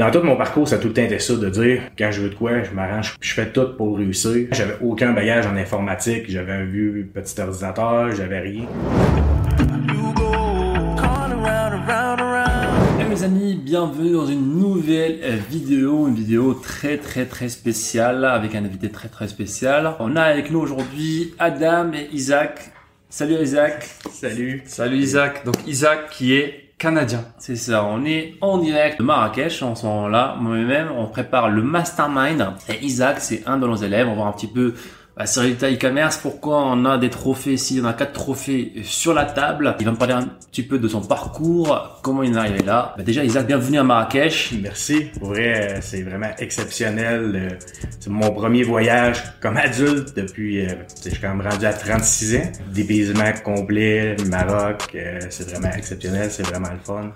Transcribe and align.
Dans 0.00 0.10
tout 0.10 0.22
mon 0.22 0.34
parcours, 0.34 0.66
ça 0.66 0.76
a 0.76 0.78
tout 0.78 0.88
le 0.88 0.94
temps 0.94 1.02
été 1.02 1.18
ça, 1.18 1.34
de 1.34 1.50
dire, 1.50 1.82
quand 1.98 2.10
je 2.10 2.22
veux 2.22 2.30
de 2.30 2.34
quoi, 2.34 2.62
je 2.62 2.70
m'arrange, 2.70 3.16
je 3.20 3.34
fais 3.34 3.52
tout 3.52 3.76
pour 3.76 3.98
réussir. 3.98 4.48
J'avais 4.50 4.78
aucun 4.80 5.12
bagage 5.12 5.46
en 5.46 5.54
informatique, 5.56 6.24
j'avais 6.26 6.52
un 6.52 6.64
vieux 6.64 7.06
petit 7.12 7.38
ordinateur, 7.38 8.10
j'avais 8.10 8.38
rien. 8.38 8.64
Hey 12.98 13.08
mes 13.10 13.22
amis, 13.24 13.60
bienvenue 13.62 14.12
dans 14.12 14.24
une 14.24 14.58
nouvelle 14.58 15.20
euh, 15.22 15.36
vidéo, 15.50 16.08
une 16.08 16.14
vidéo 16.14 16.54
très 16.54 16.96
très 16.96 17.26
très 17.26 17.50
spéciale 17.50 18.24
avec 18.24 18.54
un 18.54 18.64
invité 18.64 18.88
très 18.88 19.10
très 19.10 19.28
spécial. 19.28 19.96
On 19.98 20.16
a 20.16 20.22
avec 20.22 20.50
nous 20.50 20.60
aujourd'hui 20.60 21.34
Adam 21.38 21.92
et 21.92 22.08
Isaac. 22.14 22.72
Salut 23.10 23.34
Isaac. 23.34 23.86
Salut. 24.10 24.62
Salut 24.64 24.96
Isaac. 24.96 25.44
Donc 25.44 25.56
Isaac 25.66 26.08
qui 26.08 26.32
est 26.32 26.69
canadien. 26.80 27.26
C'est 27.38 27.56
ça, 27.56 27.84
on 27.84 28.04
est 28.06 28.36
en 28.40 28.56
direct 28.56 28.98
de 28.98 29.04
Marrakech 29.04 29.62
en 29.62 29.74
ce 29.74 29.84
moment-là. 29.84 30.36
Moi-même, 30.40 30.88
on 30.96 31.06
prépare 31.06 31.50
le 31.50 31.62
mastermind. 31.62 32.54
Et 32.70 32.82
Isaac, 32.84 33.20
c'est 33.20 33.46
un 33.46 33.58
de 33.58 33.66
nos 33.66 33.76
élèves. 33.76 34.06
On 34.06 34.12
va 34.12 34.16
voir 34.16 34.28
un 34.28 34.32
petit 34.32 34.46
peu 34.46 34.74
bah, 35.20 35.26
ses 35.26 35.40
résultats 35.40 35.70
e-commerce, 35.70 36.16
pourquoi 36.16 36.64
on 36.64 36.86
a 36.86 36.96
des 36.96 37.10
trophées 37.10 37.52
ici, 37.52 37.78
on 37.82 37.84
a 37.84 37.92
quatre 37.92 38.14
trophées 38.14 38.72
sur 38.84 39.12
la 39.12 39.26
table. 39.26 39.76
Il 39.78 39.84
va 39.84 39.92
me 39.92 39.98
parler 39.98 40.14
un 40.14 40.26
petit 40.50 40.62
peu 40.62 40.78
de 40.78 40.88
son 40.88 41.02
parcours, 41.02 42.00
comment 42.00 42.22
il 42.22 42.32
est 42.32 42.38
arrivé 42.38 42.62
là. 42.62 42.94
Bah, 42.96 43.02
déjà, 43.02 43.22
Isaac, 43.22 43.46
bienvenue 43.46 43.78
à 43.78 43.84
Marrakech. 43.84 44.54
Merci. 44.62 45.10
Pour 45.18 45.28
vrai, 45.28 45.80
c'est 45.82 46.00
vraiment 46.00 46.30
exceptionnel. 46.38 47.32
Euh, 47.34 47.48
C'est 47.98 48.08
mon 48.08 48.30
premier 48.30 48.62
voyage 48.62 49.22
comme 49.42 49.58
adulte 49.58 50.16
depuis, 50.16 50.64
euh, 50.64 50.72
je 51.04 51.10
suis 51.10 51.20
quand 51.20 51.34
même 51.34 51.46
rendu 51.46 51.66
à 51.66 51.74
36 51.74 52.36
ans. 52.36 52.52
Dépaysement 52.72 53.32
complet, 53.44 54.16
le 54.16 54.24
Maroc, 54.24 54.88
euh, 54.94 55.18
c'est 55.28 55.50
vraiment 55.50 55.74
exceptionnel, 55.76 56.30
c'est 56.30 56.46
vraiment 56.46 56.70
le 56.70 56.78
fun. 56.82 57.12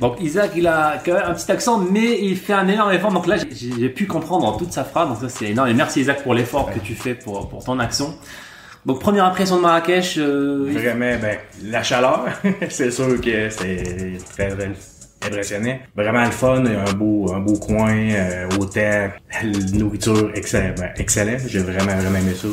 Donc 0.00 0.20
Isaac, 0.20 0.50
il 0.56 0.66
a 0.66 1.00
quand 1.04 1.12
même 1.14 1.22
un 1.26 1.34
petit 1.34 1.52
accent, 1.52 1.78
mais 1.78 2.18
il 2.20 2.36
fait 2.36 2.52
un 2.52 2.66
énorme 2.66 2.92
effort. 2.92 3.12
Donc 3.12 3.28
là, 3.28 3.36
j'ai 3.36 3.70
j'ai 3.78 3.88
pu 3.88 4.06
comprendre 4.06 4.56
toute 4.56 4.72
sa 4.72 4.82
phrase. 4.82 5.08
Donc 5.08 5.18
ça, 5.20 5.28
c'est 5.28 5.50
énorme. 5.50 5.68
Et 5.68 5.74
merci 5.74 6.00
Isaac 6.00 6.24
pour 6.24 6.34
l'effort 6.34 6.72
que 6.72 6.80
tu 6.80 6.94
fais 6.94 7.14
pour, 7.14 7.43
pour 7.48 7.64
ton 7.64 7.78
action. 7.78 8.14
Donc 8.86 9.00
première 9.00 9.24
impression 9.24 9.56
de 9.56 9.62
Marrakech. 9.62 10.16
euh, 10.18 10.68
Vraiment, 10.72 11.16
ben, 11.20 11.38
la 11.64 11.82
chaleur, 11.82 12.26
c'est 12.68 12.90
sûr 12.90 13.20
que 13.20 13.48
c'est 13.50 14.18
très, 14.34 14.48
très 14.48 14.70
impressionnant. 15.26 15.78
Vraiment 15.96 16.24
le 16.24 16.30
fun, 16.30 16.64
un 16.66 16.92
beau, 16.92 17.32
un 17.32 17.40
beau 17.40 17.54
coin, 17.54 17.94
euh, 17.96 18.46
la 18.58 19.08
nourriture 19.72 20.30
ben, 20.76 20.90
excellent. 20.96 21.38
J'ai 21.46 21.60
vraiment, 21.60 21.96
vraiment 21.96 22.18
aimé 22.18 22.34
ça. 22.34 22.48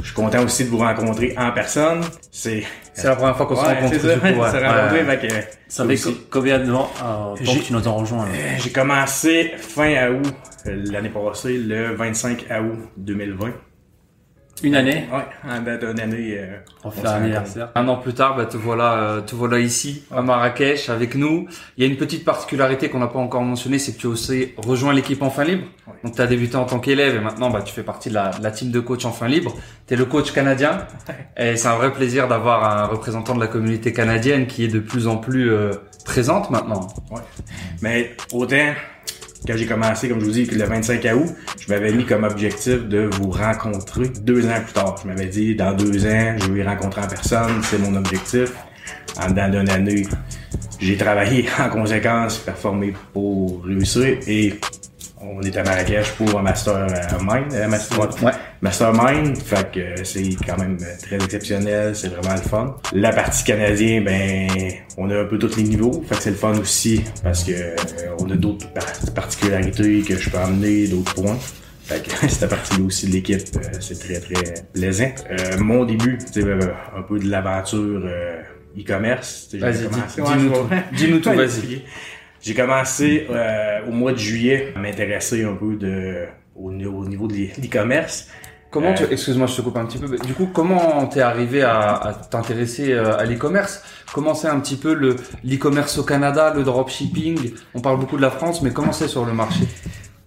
Je 0.00 0.04
suis 0.06 0.14
content 0.14 0.44
aussi 0.44 0.64
de 0.64 0.70
vous 0.70 0.78
rencontrer 0.78 1.34
en 1.36 1.50
personne. 1.52 2.00
C'est, 2.30 2.62
C'est 2.92 3.08
la 3.08 3.16
première 3.16 3.36
fois 3.36 3.46
qu'on 3.46 3.56
se 3.56 3.60
Ouais, 3.62 3.74
rencontre 3.74 3.94
c'est 4.00 4.08
ça, 4.08 4.16
coup. 4.16 4.26
ouais. 4.26 4.32
se 4.50 4.64
rencontrer, 4.64 5.02
Ouais. 5.04 5.16
fait 5.18 5.28
que, 5.28 5.34
ça 5.68 5.84
fait 5.84 5.92
aussi. 5.92 6.14
co- 6.14 6.20
combien 6.30 6.58
de 6.60 6.70
temps 6.72 6.90
euh, 7.04 7.34
que 7.36 7.64
tu 7.64 7.72
nous 7.72 7.86
as 7.88 7.90
rejoint 7.90 8.24
là? 8.26 8.32
Euh, 8.32 8.56
J'ai 8.62 8.70
commencé 8.70 9.52
fin 9.58 10.10
août 10.10 10.32
euh, 10.66 10.82
l'année 10.90 11.08
passée, 11.08 11.56
le 11.56 11.94
25 11.96 12.46
août 12.62 12.78
2020. 12.96 13.46
Une 14.62 14.74
année. 14.74 15.06
Ouais, 15.12 15.50
en 15.50 15.60
date 15.62 15.84
d'une 15.84 16.00
année. 16.00 16.36
euh, 16.38 16.56
On 16.84 16.90
fait 16.90 17.06
un 17.06 17.12
anniversaire. 17.12 17.70
Un 17.74 17.86
an 17.88 17.96
plus 17.96 18.14
tard, 18.14 18.36
bah, 18.36 18.46
te 18.46 18.56
voilà, 18.56 18.94
euh, 18.94 19.20
te 19.20 19.34
voilà 19.34 19.58
ici 19.60 20.04
à 20.14 20.20
Marrakech 20.22 20.88
avec 20.88 21.14
nous. 21.14 21.46
Il 21.76 21.84
y 21.84 21.86
a 21.86 21.90
une 21.90 21.96
petite 21.96 22.24
particularité 22.24 22.88
qu'on 22.88 22.98
n'a 22.98 23.06
pas 23.06 23.18
encore 23.20 23.42
mentionnée, 23.42 23.78
c'est 23.78 23.92
que 23.92 23.98
tu 23.98 24.06
as 24.06 24.10
aussi 24.10 24.52
rejoint 24.56 24.92
l'équipe 24.92 25.22
en 25.22 25.30
fin 25.30 25.44
libre. 25.44 25.64
Ouais. 25.86 25.94
Donc 26.04 26.14
tu 26.16 26.20
as 26.20 26.26
débuté 26.26 26.56
en 26.56 26.64
tant 26.64 26.80
qu'élève 26.80 27.14
et 27.14 27.20
maintenant 27.20 27.50
bah, 27.50 27.62
tu 27.62 27.72
fais 27.72 27.82
partie 27.84 28.08
de 28.08 28.14
la, 28.14 28.30
de 28.30 28.42
la 28.42 28.50
team 28.50 28.70
de 28.70 28.80
coach 28.80 29.04
en 29.04 29.12
fin 29.12 29.28
libre. 29.28 29.54
Tu 29.86 29.94
es 29.94 29.96
le 29.96 30.04
coach 30.04 30.32
canadien 30.32 30.78
et 31.36 31.56
c'est 31.56 31.68
un 31.68 31.76
vrai 31.76 31.92
plaisir 31.92 32.26
d'avoir 32.28 32.64
un 32.64 32.86
représentant 32.86 33.34
de 33.34 33.40
la 33.40 33.46
communauté 33.46 33.92
canadienne 33.92 34.46
qui 34.46 34.64
est 34.64 34.68
de 34.68 34.80
plus 34.80 35.06
en 35.06 35.16
plus 35.18 35.50
euh, 35.50 35.70
présente 36.04 36.50
maintenant. 36.50 36.88
Ouais. 37.10 37.20
Mais 37.82 38.16
autant, 38.32 38.72
quand 39.46 39.56
j'ai 39.56 39.66
commencé, 39.66 40.08
comme 40.08 40.20
je 40.20 40.24
vous 40.24 40.30
dis, 40.32 40.44
le 40.44 40.64
25 40.64 41.04
août, 41.14 41.34
je 41.58 41.72
m'avais 41.72 41.92
mis 41.92 42.04
comme 42.04 42.24
objectif 42.24 42.84
de 42.88 43.08
vous 43.12 43.30
rencontrer 43.30 44.08
deux 44.08 44.46
ans 44.46 44.60
plus 44.62 44.72
tard. 44.72 44.96
Je 45.02 45.08
m'avais 45.08 45.26
dit, 45.26 45.54
dans 45.54 45.72
deux 45.72 46.06
ans, 46.06 46.36
je 46.38 46.52
vais 46.52 46.64
rencontrer 46.64 47.02
en 47.02 47.08
personne, 47.08 47.62
c'est 47.62 47.78
mon 47.78 47.96
objectif. 47.96 48.52
En 49.20 49.30
dedans 49.30 49.48
d'une 49.48 49.70
année, 49.70 50.06
j'ai 50.80 50.96
travaillé 50.96 51.46
en 51.58 51.68
conséquence, 51.70 52.38
performé 52.38 52.94
pour 53.12 53.64
réussir 53.64 54.18
et 54.26 54.54
on 55.20 55.40
est 55.42 55.56
à 55.56 55.62
Marrakech 55.64 56.12
pour 56.12 56.38
un 56.38 56.42
master 56.42 56.74
euh, 56.76 57.18
mind, 57.20 57.52
euh, 57.52 57.66
master, 57.68 58.22
Ouais. 58.22 58.32
mastermind, 58.60 59.36
fait 59.36 59.70
que 59.72 59.80
euh, 59.80 60.04
c'est 60.04 60.28
quand 60.46 60.58
même 60.58 60.76
très 61.02 61.16
exceptionnel, 61.16 61.94
c'est 61.96 62.08
vraiment 62.08 62.34
le 62.34 62.40
fun. 62.48 62.76
La 62.92 63.12
partie 63.12 63.44
canadienne, 63.44 64.04
ben, 64.04 64.48
on 64.96 65.10
a 65.10 65.20
un 65.20 65.24
peu 65.24 65.38
tous 65.38 65.56
les 65.56 65.64
niveaux, 65.64 66.04
fait 66.08 66.16
que 66.16 66.22
c'est 66.22 66.30
le 66.30 66.36
fun 66.36 66.56
aussi 66.58 67.02
parce 67.22 67.44
que 67.44 67.52
euh, 67.52 67.74
on 68.20 68.30
a 68.30 68.36
d'autres 68.36 68.68
par- 68.72 68.84
particularités 69.14 70.02
que 70.02 70.16
je 70.16 70.30
peux 70.30 70.38
amener, 70.38 70.86
d'autres 70.88 71.14
points. 71.14 71.38
Fait 71.84 72.02
que 72.06 72.10
cette 72.28 72.48
partie-là 72.50 72.84
aussi 72.84 73.06
de 73.08 73.12
l'équipe, 73.12 73.38
euh, 73.56 73.60
c'est 73.80 73.98
très 73.98 74.20
très 74.20 74.54
plaisant. 74.72 75.10
Euh, 75.30 75.58
mon 75.58 75.84
début, 75.84 76.18
tu 76.18 76.42
sais, 76.42 76.46
euh, 76.46 76.60
un 76.96 77.02
peu 77.02 77.18
de 77.18 77.28
l'aventure 77.28 78.02
e-commerce. 78.78 79.48
Vas-y, 79.54 79.88
dis-nous 80.92 81.18
tout. 81.20 81.30
vas-y. 81.34 81.82
J'ai 82.40 82.54
commencé 82.54 83.26
euh, 83.30 83.80
au 83.88 83.92
mois 83.92 84.12
de 84.12 84.18
juillet 84.18 84.72
à 84.76 84.78
m'intéresser 84.78 85.44
un 85.44 85.54
peu 85.54 85.74
de 85.76 86.26
au, 86.56 86.70
au 86.70 87.06
niveau 87.06 87.26
de 87.28 87.34
l'e- 87.34 87.50
l'e-commerce. 87.60 88.28
Comment 88.70 88.92
tu, 88.94 89.04
Euh, 89.04 89.06
excuse-moi, 89.10 89.46
je 89.46 89.56
te 89.56 89.60
coupe 89.62 89.76
un 89.78 89.86
petit 89.86 89.98
peu. 89.98 90.06
mais 90.08 90.18
Du 90.18 90.34
coup, 90.34 90.46
comment 90.52 91.06
t'es 91.06 91.20
arrivé 91.22 91.62
à, 91.62 91.94
à 91.94 92.12
t'intéresser 92.14 92.92
euh, 92.92 93.16
à 93.18 93.24
l'e-commerce? 93.24 93.82
Comment 94.12 94.34
c'est 94.34 94.48
un 94.48 94.60
petit 94.60 94.76
peu 94.76 94.94
le 94.94 95.16
l'e-commerce 95.42 95.98
au 95.98 96.02
Canada, 96.04 96.52
le 96.54 96.62
dropshipping? 96.64 97.52
On 97.74 97.80
parle 97.80 97.98
beaucoup 97.98 98.16
de 98.16 98.22
la 98.22 98.30
France, 98.30 98.60
mais 98.62 98.70
comment 98.70 98.92
c'est 98.92 99.08
sur 99.08 99.24
le 99.24 99.32
marché? 99.32 99.64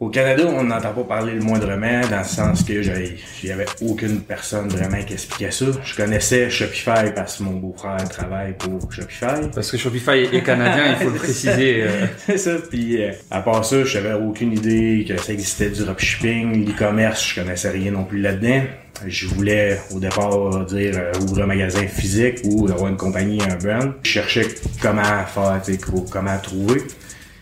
Au 0.02 0.10
Canada, 0.10 0.46
on 0.48 0.64
n'entend 0.64 0.94
pas 0.94 1.04
parler 1.04 1.34
le 1.36 1.42
moindrement, 1.42 2.02
dans 2.10 2.18
le 2.18 2.24
sens 2.24 2.64
que 2.64 2.82
j'avais, 2.82 3.18
j'avais 3.44 3.68
aucune 3.84 4.22
personne 4.22 4.68
vraiment 4.68 4.98
qui 5.04 5.14
expliquait 5.14 5.52
ça. 5.52 5.66
Je 5.84 5.96
connaissais 5.96 6.50
Shopify 6.50 7.14
parce 7.16 7.38
que 7.38 7.44
mon 7.44 7.52
beau-frère 7.52 8.10
travaille 8.10 8.54
pour 8.58 8.92
Shopify. 8.92 9.48
Parce 9.54 9.70
que 9.70 9.78
Shopify 9.78 10.28
est 10.34 10.42
canadien, 10.42 10.96
il 11.00 11.06
faut 11.06 11.12
le 11.12 11.16
préciser. 11.20 11.84
euh. 11.84 12.08
C'est 12.26 12.40
ça. 12.40 12.56
Puis 12.68 13.00
euh, 13.04 13.12
à 13.30 13.42
part 13.42 13.64
ça, 13.64 13.84
je 13.84 13.94
savais 13.94 14.14
aucune 14.14 14.54
idée 14.54 15.06
que 15.08 15.16
ça 15.22 15.34
existait 15.34 15.70
du 15.70 15.84
dropshipping, 15.86 16.66
l'e-commerce, 16.66 17.24
je 17.36 17.40
connaissais 17.40 17.70
rien 17.70 17.92
non 17.92 18.04
plus 18.04 18.22
là-dedans. 18.22 18.64
Je 19.06 19.28
voulais 19.28 19.80
au 19.94 20.00
départ 20.00 20.66
dire 20.66 20.96
euh, 20.98 21.12
ouvrir 21.22 21.44
un 21.44 21.48
magasin 21.48 21.86
physique 21.86 22.40
ou 22.46 22.68
avoir 22.72 22.90
une 22.90 22.98
compagnie, 22.98 23.38
un 23.44 23.56
brand. 23.56 23.94
Je 24.02 24.10
cherchais 24.10 24.48
comment 24.82 25.04
faire, 25.04 25.62
tu 25.64 25.74
sais, 25.74 25.78
co- 25.78 26.08
comment 26.10 26.40
trouver. 26.40 26.82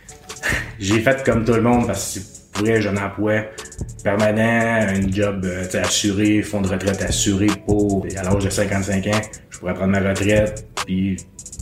J'ai 0.77 0.99
fait 0.99 1.23
comme 1.23 1.45
tout 1.45 1.53
le 1.53 1.61
monde 1.61 1.87
parce 1.87 2.15
que 2.19 2.38
pour 2.59 2.67
vrai, 2.67 2.81
j'ai 2.81 2.89
un 2.89 2.97
emploi 2.97 3.43
permanent, 4.03 4.85
un 4.89 5.11
job 5.11 5.45
euh, 5.45 5.81
assuré, 5.81 6.41
fonds 6.41 6.59
de 6.59 6.67
retraite 6.67 7.01
assuré 7.01 7.47
pour 7.65 8.05
à 8.17 8.23
l'âge 8.23 8.43
de 8.43 8.49
55 8.49 9.07
ans, 9.07 9.21
je 9.49 9.59
pourrais 9.59 9.73
prendre 9.73 9.91
ma 9.91 9.99
retraite 9.99 10.67
puis 10.85 11.15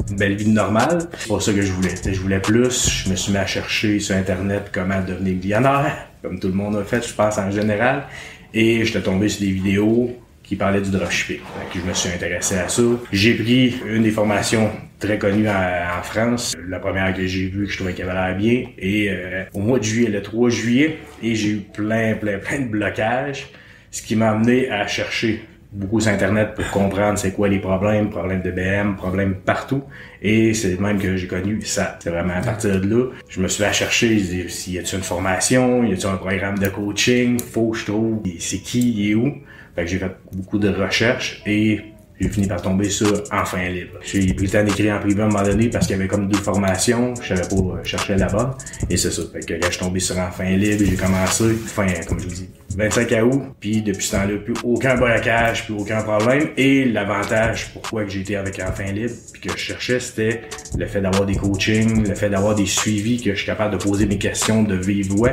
une 0.09 0.15
belle 0.15 0.35
vie 0.35 0.49
normale. 0.49 1.07
C'est 1.19 1.27
pas 1.27 1.39
ça 1.39 1.53
que 1.53 1.61
je 1.61 1.71
voulais. 1.71 1.93
Je 2.03 2.19
voulais 2.19 2.39
plus. 2.39 3.03
Je 3.03 3.09
me 3.11 3.15
suis 3.15 3.31
mis 3.31 3.37
à 3.37 3.45
chercher 3.45 3.99
sur 3.99 4.15
internet 4.15 4.69
comment 4.71 5.01
devenir 5.01 5.35
millionnaire, 5.35 6.09
comme 6.23 6.39
tout 6.39 6.47
le 6.47 6.53
monde 6.53 6.75
a 6.77 6.83
fait, 6.83 7.07
je 7.07 7.13
pense 7.13 7.37
en 7.37 7.51
général. 7.51 8.05
Et 8.53 8.83
j'étais 8.83 9.01
tombé 9.01 9.29
sur 9.29 9.41
des 9.41 9.51
vidéos 9.51 10.15
qui 10.47 10.55
parlaient 10.55 10.81
du 10.81 10.89
dropshipping. 10.91 11.39
Fait 11.39 11.79
je 11.79 11.85
me 11.85 11.93
suis 11.93 12.09
intéressé 12.09 12.55
à 12.55 12.69
ça. 12.69 12.81
J'ai 13.11 13.33
pris 13.35 13.75
une 13.85 14.03
des 14.03 14.11
formations 14.11 14.71
très 14.97 15.19
connues 15.19 15.49
en, 15.49 16.01
France. 16.03 16.55
La 16.67 16.79
première 16.79 17.13
que 17.13 17.27
j'ai 17.27 17.47
vue, 17.47 17.65
que 17.65 17.71
je 17.71 17.77
trouvais 17.77 17.93
qu'elle 17.93 18.09
avait 18.09 18.29
l'air 18.29 18.37
bien. 18.37 18.69
Et 18.77 19.09
euh, 19.09 19.43
au 19.53 19.59
mois 19.59 19.79
de 19.79 19.83
juillet, 19.83 20.09
le 20.09 20.21
3 20.21 20.49
juillet, 20.49 20.99
et 21.21 21.35
j'ai 21.35 21.49
eu 21.49 21.57
plein, 21.57 22.15
plein, 22.15 22.39
plein 22.39 22.61
de 22.61 22.67
blocages. 22.67 23.49
Ce 23.91 24.01
qui 24.01 24.15
m'a 24.15 24.31
amené 24.31 24.69
à 24.69 24.87
chercher 24.87 25.41
beaucoup 25.71 25.99
sur 25.99 26.11
Internet 26.11 26.53
pour 26.55 26.69
comprendre 26.71 27.19
c'est 27.19 27.33
quoi 27.33 27.49
les 27.49 27.59
problèmes, 27.59 28.09
problèmes 28.09 28.41
de 28.41 28.51
BM, 28.51 28.95
problèmes 28.95 29.35
partout. 29.35 29.83
Et 30.21 30.53
c'est 30.53 30.79
même 30.79 30.97
que 30.97 31.17
j'ai 31.17 31.27
connu 31.27 31.61
ça. 31.63 31.97
C'est 32.01 32.09
vraiment 32.09 32.35
à 32.35 32.41
partir 32.41 32.79
de 32.79 32.87
là, 32.87 33.09
je 33.27 33.41
me 33.41 33.47
suis 33.47 33.63
à 33.63 33.73
chercher, 33.73 34.17
s'il 34.47 34.73
y 34.73 34.79
a-t-il 34.79 34.95
une 34.95 35.03
formation, 35.03 35.83
y 35.83 35.91
a-t-il 35.91 36.07
un 36.07 36.17
programme 36.17 36.57
de 36.57 36.67
coaching, 36.67 37.39
faut 37.39 37.71
que 37.71 37.77
je 37.77 37.85
trouve, 37.85 38.21
c'est 38.39 38.59
qui, 38.59 38.91
il 38.91 39.11
est 39.11 39.15
où. 39.15 39.33
Fait 39.77 39.85
que 39.85 39.91
j'ai 39.91 39.99
fait 39.99 40.11
beaucoup 40.33 40.57
de 40.57 40.69
recherches 40.69 41.43
et 41.45 41.79
j'ai 42.19 42.29
fini 42.29 42.47
par 42.47 42.59
tomber 42.63 42.89
sur 42.89 43.23
Enfin 43.31 43.69
Libre. 43.69 43.99
J'ai 44.01 44.33
pris 44.33 44.45
le 44.45 44.51
temps 44.51 44.63
d'écrire 44.63 44.95
en 44.95 44.99
privé 44.99 45.21
à 45.21 45.25
un 45.25 45.27
moment 45.27 45.43
donné 45.43 45.69
parce 45.69 45.85
qu'il 45.85 45.95
y 45.95 45.99
avait 45.99 46.07
comme 46.07 46.27
deux 46.27 46.39
formations. 46.39 47.13
Je 47.21 47.35
savais 47.35 47.47
pas 47.47 47.83
chercher 47.83 48.15
là-bas. 48.15 48.57
Et 48.89 48.97
c'est 48.97 49.11
ça. 49.11 49.21
Fait 49.31 49.41
que 49.41 49.53
quand 49.53 49.67
je 49.67 49.71
suis 49.73 49.79
tombé 49.79 49.99
sur 49.99 50.17
Enfin 50.17 50.45
Libre, 50.45 50.83
j'ai 50.83 50.95
commencé 50.95 51.53
fin, 51.53 51.85
comme 52.07 52.19
je 52.19 52.27
vous 52.27 52.33
dis, 52.33 52.49
25 52.77 53.11
août, 53.23 53.41
puis 53.59 53.81
depuis 53.81 54.05
ce 54.05 54.11
temps-là, 54.11 54.37
plus 54.37 54.53
aucun 54.63 54.95
blocage, 54.95 55.65
plus 55.65 55.73
aucun 55.73 56.03
problème. 56.03 56.49
Et 56.57 56.85
l'avantage, 56.85 57.71
pourquoi 57.73 58.03
que 58.03 58.11
j'ai 58.11 58.21
été 58.21 58.35
avec 58.35 58.61
Enfin 58.61 58.91
Libre, 58.91 59.13
puis 59.33 59.41
que 59.41 59.51
je 59.51 59.57
cherchais, 59.57 59.99
c'était 59.99 60.41
le 60.77 60.85
fait 60.85 61.01
d'avoir 61.01 61.25
des 61.25 61.35
coachings, 61.35 62.07
le 62.07 62.13
fait 62.13 62.29
d'avoir 62.29 62.53
des 62.53 62.67
suivis, 62.67 63.19
que 63.19 63.31
je 63.31 63.37
suis 63.37 63.47
capable 63.47 63.75
de 63.77 63.83
poser 63.83 64.05
mes 64.05 64.19
questions 64.19 64.61
de 64.61 64.75
vive 64.75 65.09
voix 65.09 65.31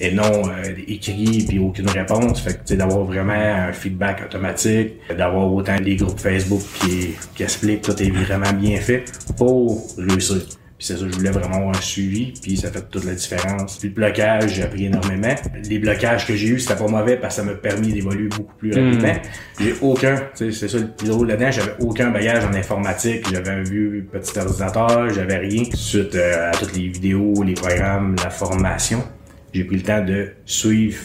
et 0.00 0.12
non 0.12 0.22
euh, 0.48 0.72
écrit 0.86 1.44
puis 1.48 1.58
aucune 1.58 1.88
réponse. 1.88 2.40
Fait 2.40 2.60
que 2.64 2.74
d'avoir 2.74 3.04
vraiment 3.04 3.32
un 3.32 3.72
feedback 3.72 4.22
automatique, 4.26 4.92
d'avoir 5.16 5.52
autant 5.52 5.80
des 5.80 5.96
groupes 5.96 6.20
Facebook 6.20 6.62
qui, 6.80 7.14
qui 7.34 7.42
expliquent 7.42 7.82
tout 7.82 8.00
est 8.00 8.10
vraiment 8.10 8.52
bien 8.52 8.76
fait 8.76 9.04
pour 9.36 9.84
réussir. 9.98 10.42
Puis 10.84 10.92
c'est 10.92 11.00
ça, 11.00 11.08
je 11.10 11.16
voulais 11.16 11.30
vraiment 11.30 11.56
avoir 11.56 11.70
un 11.70 11.80
suivi, 11.80 12.34
puis 12.42 12.58
ça 12.58 12.70
fait 12.70 12.82
toute 12.90 13.04
la 13.04 13.14
différence. 13.14 13.78
Puis 13.78 13.88
le 13.88 13.94
blocage, 13.94 14.52
j'ai 14.52 14.64
appris 14.64 14.84
énormément. 14.84 15.34
Les 15.66 15.78
blocages 15.78 16.26
que 16.26 16.36
j'ai 16.36 16.48
eus, 16.48 16.60
c'était 16.60 16.76
pas 16.76 16.86
mauvais 16.86 17.16
parce 17.16 17.36
que 17.36 17.40
ça 17.40 17.46
m'a 17.46 17.54
permis 17.54 17.90
d'évoluer 17.90 18.28
beaucoup 18.28 18.52
plus 18.56 18.70
rapidement. 18.74 19.14
J'ai 19.58 19.74
aucun, 19.80 20.16
tu 20.36 20.52
sais, 20.52 20.52
c'est 20.52 20.68
ça 20.68 20.76
le 20.76 20.88
plus 20.88 21.08
drôle 21.08 21.28
là-dedans, 21.28 21.50
j'avais 21.50 21.72
aucun 21.80 22.10
bagage 22.10 22.44
en 22.44 22.52
informatique. 22.52 23.24
J'avais 23.32 23.48
un 23.48 23.62
vieux 23.62 24.06
petit 24.12 24.38
ordinateur, 24.38 25.08
j'avais 25.08 25.38
rien. 25.38 25.62
Suite 25.72 26.16
euh, 26.16 26.50
à 26.50 26.54
toutes 26.54 26.76
les 26.76 26.88
vidéos, 26.88 27.42
les 27.42 27.54
programmes, 27.54 28.14
la 28.22 28.28
formation, 28.28 29.02
j'ai 29.54 29.64
pris 29.64 29.76
le 29.76 29.82
temps 29.82 30.04
de 30.04 30.32
suivre 30.44 31.02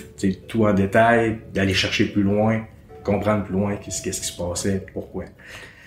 tout 0.50 0.66
en 0.66 0.74
détail, 0.74 1.38
d'aller 1.54 1.74
chercher 1.74 2.04
plus 2.04 2.24
loin, 2.24 2.66
comprendre 3.06 3.46
plus 3.46 3.54
loin 3.54 3.78
qu'est-ce 3.78 4.02
qui 4.02 4.12
se 4.12 4.36
passait, 4.36 4.86
pourquoi. 4.92 5.24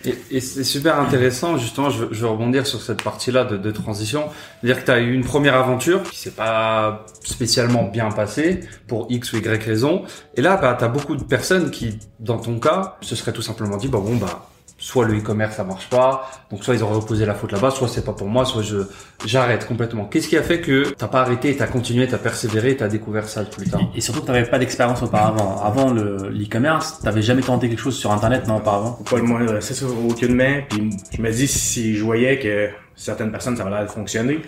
Et, 0.05 0.19
et 0.31 0.41
c'est 0.41 0.65
super 0.65 0.99
intéressant, 0.99 1.57
justement, 1.57 1.91
je 1.91 2.05
je 2.11 2.21
veux 2.21 2.29
rebondir 2.29 2.67
sur 2.67 2.81
cette 2.81 3.03
partie-là 3.03 3.45
de, 3.45 3.57
de 3.57 3.71
transition. 3.71 4.25
C'est-à-dire 4.61 4.85
que 4.85 4.91
tu 4.91 4.99
eu 4.99 5.13
une 5.15 5.25
première 5.25 5.55
aventure 5.55 6.03
qui 6.03 6.19
s'est 6.19 6.31
pas 6.33 7.07
spécialement 7.23 7.85
bien 7.85 8.11
passée 8.11 8.61
pour 8.87 9.07
X 9.11 9.33
ou 9.33 9.37
Y 9.39 9.63
raison. 9.65 10.03
Et 10.35 10.43
là, 10.43 10.57
bah, 10.57 10.77
tu 10.79 10.89
beaucoup 10.89 11.17
de 11.17 11.25
personnes 11.25 11.71
qui, 11.71 11.99
dans 12.21 12.39
ton 12.39 12.59
cas, 12.59 12.97
se 13.01 13.15
seraient 13.17 13.33
tout 13.33 13.43
simplement 13.43 13.77
dit, 13.77 13.89
bah, 13.89 14.01
bon, 14.03 14.17
bah, 14.17 14.49
soit 14.83 15.07
le 15.07 15.17
e-commerce 15.17 15.57
ça 15.57 15.65
marche 15.65 15.89
pas, 15.89 16.29
donc 16.51 16.65
soit 16.65 16.75
ils 16.75 16.83
auraient 16.83 16.97
reposé 16.97 17.25
la 17.25 17.35
faute 17.35 17.53
là-bas, 17.53 17.71
soit 17.71 17.87
c'est 17.87 18.05
pas 18.05 18.13
pour 18.13 18.27
moi, 18.27 18.45
soit 18.45 18.63
je 18.63 18.79
j'arrête 19.25 19.65
complètement. 19.67 20.07
Qu'est-ce 20.07 20.27
qui 20.27 20.37
a 20.37 20.43
fait 20.43 20.61
que 20.61 20.91
t'as 20.99 21.07
pas 21.07 21.21
arrêté, 21.21 21.57
t'as 21.57 21.69
continué, 21.69 22.09
t'as 22.09 22.19
persévéré, 22.19 22.77
t'as 22.77 22.89
découvert 22.89 23.29
ça 23.29 23.45
plus 23.45 23.71
tard? 23.71 23.81
Et 23.95 24.01
surtout 24.01 24.23
que 24.23 24.27
t'avais 24.27 24.45
pas 24.45 24.59
d'expérience 24.59 25.01
auparavant. 25.01 25.63
Avant 25.63 25.93
le 25.93 26.31
l'e-commerce, 26.31 26.99
t'avais 27.01 27.23
jamais 27.23 27.43
tenté 27.43 27.69
quelque 27.69 27.79
chose 27.79 27.97
sur 27.97 28.11
internet, 28.11 28.49
non, 28.49 28.57
auparavant? 28.57 28.99
Pas 29.09 29.19
le 29.19 29.23
moins, 29.23 29.61
c'est 29.61 29.75
ça, 29.75 29.87
aucunement. 29.87 30.63
Puis 30.69 30.91
je 31.17 31.23
me 31.23 31.31
dis, 31.31 31.47
si 31.47 31.95
je 31.97 32.03
voyais 32.03 32.41
que 32.41 32.69
certaines 32.97 33.31
personnes, 33.31 33.57
ça 33.57 33.65
va 33.65 33.71
l'air 33.71 33.83
de 33.83 33.91
fonctionner. 33.91 34.41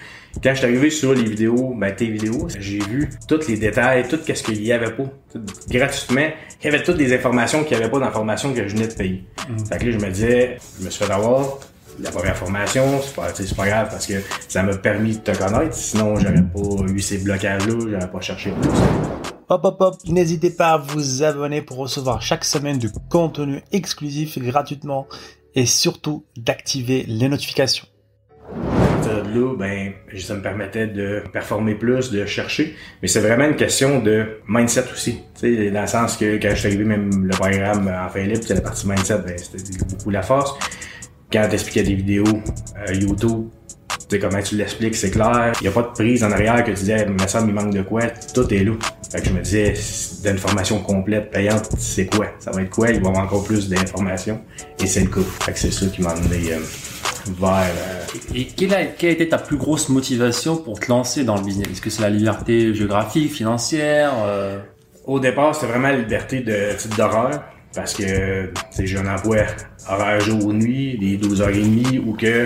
Quand 0.43 0.51
je 0.51 0.57
suis 0.57 0.67
arrivé 0.67 0.91
sur 0.91 1.15
les 1.15 1.25
vidéos, 1.25 1.75
ben, 1.77 1.95
tes 1.95 2.07
vidéos, 2.07 2.49
j'ai 2.59 2.79
vu 2.79 3.09
tous 3.29 3.47
les 3.49 3.57
détails, 3.57 4.07
tout 4.09 4.19
ce 4.23 4.43
qu'il 4.43 4.65
y 4.65 4.73
avait 4.73 4.91
pas. 4.91 5.05
Tout, 5.33 5.41
gratuitement, 5.69 6.29
il 6.61 6.65
y 6.65 6.69
avait 6.69 6.83
toutes 6.83 6.99
les 6.99 7.13
informations 7.15 7.63
qu'il 7.63 7.77
n'y 7.77 7.83
avait 7.83 7.91
pas 7.91 8.01
d'informations 8.01 8.53
que 8.53 8.67
je 8.67 8.75
venais 8.75 8.89
de 8.89 8.95
payer. 8.95 9.25
Fait 9.69 9.79
que 9.79 9.87
là, 9.87 9.91
je 9.93 9.99
me 9.99 10.11
disais, 10.11 10.59
je 10.81 10.85
me 10.85 10.91
suis 10.91 11.05
fait 11.05 11.13
avoir. 11.13 11.59
La 12.01 12.11
première 12.11 12.37
formation, 12.37 13.01
c'est 13.01 13.15
pas, 13.15 13.31
tu 13.31 13.43
sais, 13.43 13.49
c'est 13.49 13.57
pas 13.57 13.67
grave 13.67 13.89
parce 13.89 14.07
que 14.09 14.15
ça 14.49 14.65
m'a 14.65 14.77
permis 14.77 15.17
de 15.17 15.21
te 15.21 15.31
connaître. 15.31 15.75
Sinon, 15.75 16.17
j'aurais 16.17 16.43
pas 16.43 16.93
eu 16.93 16.99
ces 16.99 17.19
blocages-là, 17.19 17.75
j'aurais 17.89 18.11
pas 18.11 18.21
cherché 18.21 18.51
plus. 18.51 18.71
Hop 19.49 19.65
hop 19.65 19.77
hop, 19.81 19.97
n'hésitez 20.07 20.51
pas 20.51 20.73
à 20.73 20.79
vous 20.79 21.23
abonner 21.23 21.63
pour 21.63 21.77
recevoir 21.77 22.21
chaque 22.21 22.45
semaine 22.45 22.79
du 22.79 22.91
contenu 23.11 23.63
exclusif 23.71 24.39
gratuitement 24.39 25.07
et 25.55 25.67
surtout 25.67 26.25
d'activer 26.37 27.05
les 27.07 27.29
notifications. 27.29 27.87
Ben, 29.41 29.93
ça 30.19 30.35
me 30.35 30.43
permettait 30.43 30.87
de 30.87 31.23
performer 31.33 31.75
plus, 31.75 32.11
de 32.11 32.25
chercher. 32.27 32.75
Mais 33.03 33.09
c'est 33.09 33.21
vraiment 33.21 33.45
une 33.45 33.57
question 33.57 34.01
de 34.01 34.39
mindset 34.49 34.85
aussi. 34.93 35.21
Tu 35.39 35.57
sais, 35.57 35.71
dans 35.71 35.83
le 35.83 35.87
sens 35.87 36.17
que 36.17 36.37
quand 36.37 36.51
je 36.51 36.57
suis 36.57 36.69
arrivé, 36.69 36.85
même 36.85 37.27
le 37.27 37.37
programme 37.37 37.89
en 37.89 38.09
fin 38.09 38.25
libre, 38.25 38.45
la 38.49 38.61
partie 38.61 38.89
mindset, 38.89 39.19
ben, 39.19 39.37
c'était 39.37 39.79
beaucoup 39.85 40.11
la 40.11 40.23
force. 40.23 40.55
Quand 41.33 41.49
t'expliquais 41.49 41.83
des 41.83 41.95
vidéos 41.95 42.25
euh, 42.25 42.95
YouTube, 42.95 43.49
tu 43.89 43.97
sais, 44.09 44.19
comment 44.19 44.43
tu 44.43 44.57
l'expliques, 44.57 44.95
c'est 44.95 45.11
clair. 45.11 45.53
Il 45.61 45.65
n'y 45.65 45.69
a 45.69 45.73
pas 45.73 45.83
de 45.83 45.89
prise 45.89 46.23
en 46.23 46.31
arrière 46.31 46.63
que 46.63 46.71
tu 46.71 46.79
disais, 46.79 47.07
mais 47.07 47.27
ça, 47.27 47.43
il 47.47 47.53
manque 47.53 47.73
de 47.73 47.83
quoi. 47.83 48.03
Tout 48.35 48.53
est 48.53 48.63
là. 48.63 48.73
Fait 49.11 49.21
que 49.21 49.29
je 49.29 49.33
me 49.33 49.41
disais, 49.41 49.75
d'une 50.25 50.39
formation 50.39 50.81
complète, 50.81 51.31
payante, 51.31 51.71
c'est 51.79 52.07
quoi? 52.07 52.27
Ça 52.39 52.51
va 52.51 52.63
être 52.63 52.71
quoi? 52.71 52.91
Il 52.91 53.01
va 53.01 53.07
y 53.07 53.09
avoir 53.09 53.25
encore 53.25 53.45
plus 53.45 53.69
d'informations. 53.69 54.41
Et 54.83 54.87
c'est 54.87 55.01
le 55.01 55.09
cas. 55.09 55.21
Fait 55.41 55.53
que 55.53 55.59
c'est 55.59 55.71
ça 55.71 55.87
qui 55.87 56.03
m'a 56.03 56.11
amené 56.11 56.53
euh, 56.53 56.59
vers... 57.39 57.51
euh, 57.51 58.04
Et 58.35 58.47
quelle 58.47 58.75
a, 58.75 58.85
quelle 58.85 59.11
a 59.11 59.13
été 59.13 59.29
ta 59.29 59.39
plus 59.39 59.57
grosse 59.57 59.89
motivation 59.89 60.57
pour 60.57 60.81
te 60.81 60.89
lancer 60.89 61.25
dans 61.25 61.37
le 61.37 61.43
business? 61.43 61.69
Est-ce 61.71 61.81
que 61.81 61.91
c'est 61.91 62.03
la 62.03 62.11
liberté 62.11 62.75
géographique, 62.75 63.33
financière 63.33 64.13
euh, 64.25 64.59
Au 65.07 65.21
départ, 65.21 65.55
c'était 65.55 65.69
vraiment 65.69 65.89
la 65.89 65.99
liberté 65.99 66.41
de 66.41 66.77
type 66.77 66.97
d'horaire. 66.97 67.43
Parce 67.75 67.95
que 67.95 68.53
j'ai 68.79 68.99
un 68.99 69.13
emploi 69.13 69.39
horaire 69.91 70.21
jour-nuit, 70.21 70.97
des 70.97 71.19
12h30, 71.19 71.99
ou 72.07 72.13
que 72.13 72.45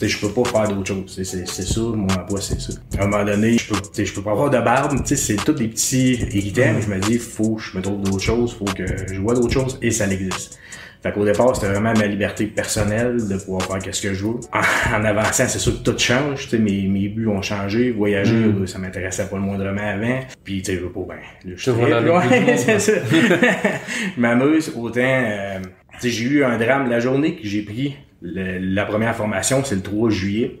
je, 0.00 0.18
peux 0.18 0.28
pas 0.28 0.44
faire 0.44 0.68
d'autres 0.68 0.86
choses. 0.86 1.20
C'est, 1.24 1.46
ça, 1.46 1.80
mon 1.80 2.06
emploi, 2.06 2.40
c'est 2.40 2.60
ça. 2.60 2.74
À 2.96 3.02
un 3.02 3.06
moment 3.08 3.24
donné, 3.24 3.58
je 3.58 3.68
peux, 3.68 4.04
je 4.04 4.12
peux 4.12 4.22
pas 4.22 4.30
avoir 4.30 4.48
de 4.48 4.58
barbe. 4.58 4.96
C'est 5.04 5.36
tous 5.44 5.54
des 5.54 5.68
petits 5.68 6.20
mais 6.32 6.82
je 6.82 6.88
me 6.88 7.00
dis, 7.00 7.18
faut 7.18 7.56
que 7.56 7.62
je 7.62 7.76
me 7.76 7.82
trouve 7.82 8.00
d'autres 8.02 8.22
choses, 8.22 8.54
faut 8.56 8.64
que 8.64 8.84
je 9.12 9.20
vois 9.20 9.34
d'autres 9.34 9.52
choses, 9.52 9.76
et 9.82 9.90
ça 9.90 10.06
existe. 10.06 10.58
Fait 11.02 11.12
qu'au 11.12 11.24
départ, 11.24 11.54
c'était 11.56 11.68
vraiment 11.72 11.94
ma 11.98 12.06
liberté 12.06 12.44
personnelle 12.46 13.26
de 13.26 13.36
pouvoir 13.36 13.62
faire 13.62 13.78
qu'est-ce 13.78 14.02
que 14.02 14.12
je 14.12 14.24
veux. 14.26 14.34
En, 14.52 14.96
en 15.00 15.04
avançant, 15.04 15.44
c'est 15.48 15.58
sûr 15.58 15.82
que 15.82 15.90
tout 15.90 15.98
change. 15.98 16.42
Tu 16.44 16.48
sais, 16.50 16.58
mes, 16.58 16.82
mes 16.88 17.08
buts 17.08 17.26
ont 17.28 17.40
changé. 17.40 17.90
Voyager, 17.90 18.34
euh, 18.36 18.66
ça 18.66 18.78
m'intéressait 18.78 19.24
pas 19.26 19.36
le 19.36 19.42
moindrement 19.42 19.80
avant. 19.80 20.20
Puis, 20.44 20.60
tu 20.60 20.72
sais, 20.72 20.78
je 20.78 20.82
veux 20.84 20.90
pas, 20.92 21.00
ben, 21.08 21.14
là, 21.16 21.52
je 21.56 21.64
Te 21.64 21.70
voilà 21.70 22.00
c'est 22.58 22.78
ça. 22.78 22.92
je 23.10 24.20
m'amuse 24.20 24.72
autant. 24.76 25.00
euh, 25.00 25.58
tu 25.94 25.98
sais, 26.00 26.10
j'ai 26.10 26.24
eu 26.24 26.44
un 26.44 26.58
drame 26.58 26.88
la 26.90 27.00
journée 27.00 27.36
que 27.36 27.46
j'ai 27.46 27.62
pris. 27.62 27.96
le- 28.22 28.58
la 28.58 28.84
première 28.84 29.14
formation, 29.16 29.64
c'est 29.64 29.76
le 29.76 29.80
3 29.82 30.10
juillet 30.10 30.60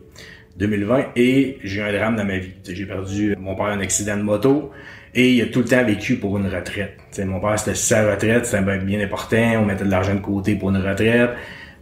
2020. 0.60 1.06
Et 1.16 1.58
j'ai 1.64 1.80
eu 1.80 1.82
un 1.82 1.92
drame 1.92 2.16
dans 2.16 2.24
ma 2.24 2.38
vie. 2.38 2.52
J'ai 2.68 2.86
perdu 2.86 3.34
mon 3.38 3.54
père 3.56 3.66
un 3.66 3.80
accident 3.80 4.16
de 4.16 4.22
moto. 4.22 4.70
Et 5.14 5.32
il 5.32 5.42
a 5.42 5.46
tout 5.46 5.58
le 5.60 5.64
temps 5.64 5.84
vécu 5.84 6.16
pour 6.16 6.38
une 6.38 6.46
retraite. 6.46 6.94
Tu 7.10 7.16
sais, 7.16 7.24
mon 7.24 7.40
père, 7.40 7.58
c'était 7.58 7.74
sa 7.74 8.08
retraite, 8.08 8.46
c'était 8.46 8.62
bien- 8.62 8.76
bien 8.78 9.00
important. 9.00 9.36
On 9.60 9.64
mettait 9.64 9.84
de 9.84 9.90
l'argent 9.90 10.14
de 10.14 10.20
côté 10.20 10.54
pour 10.54 10.70
une 10.70 10.76
retraite. 10.76 11.30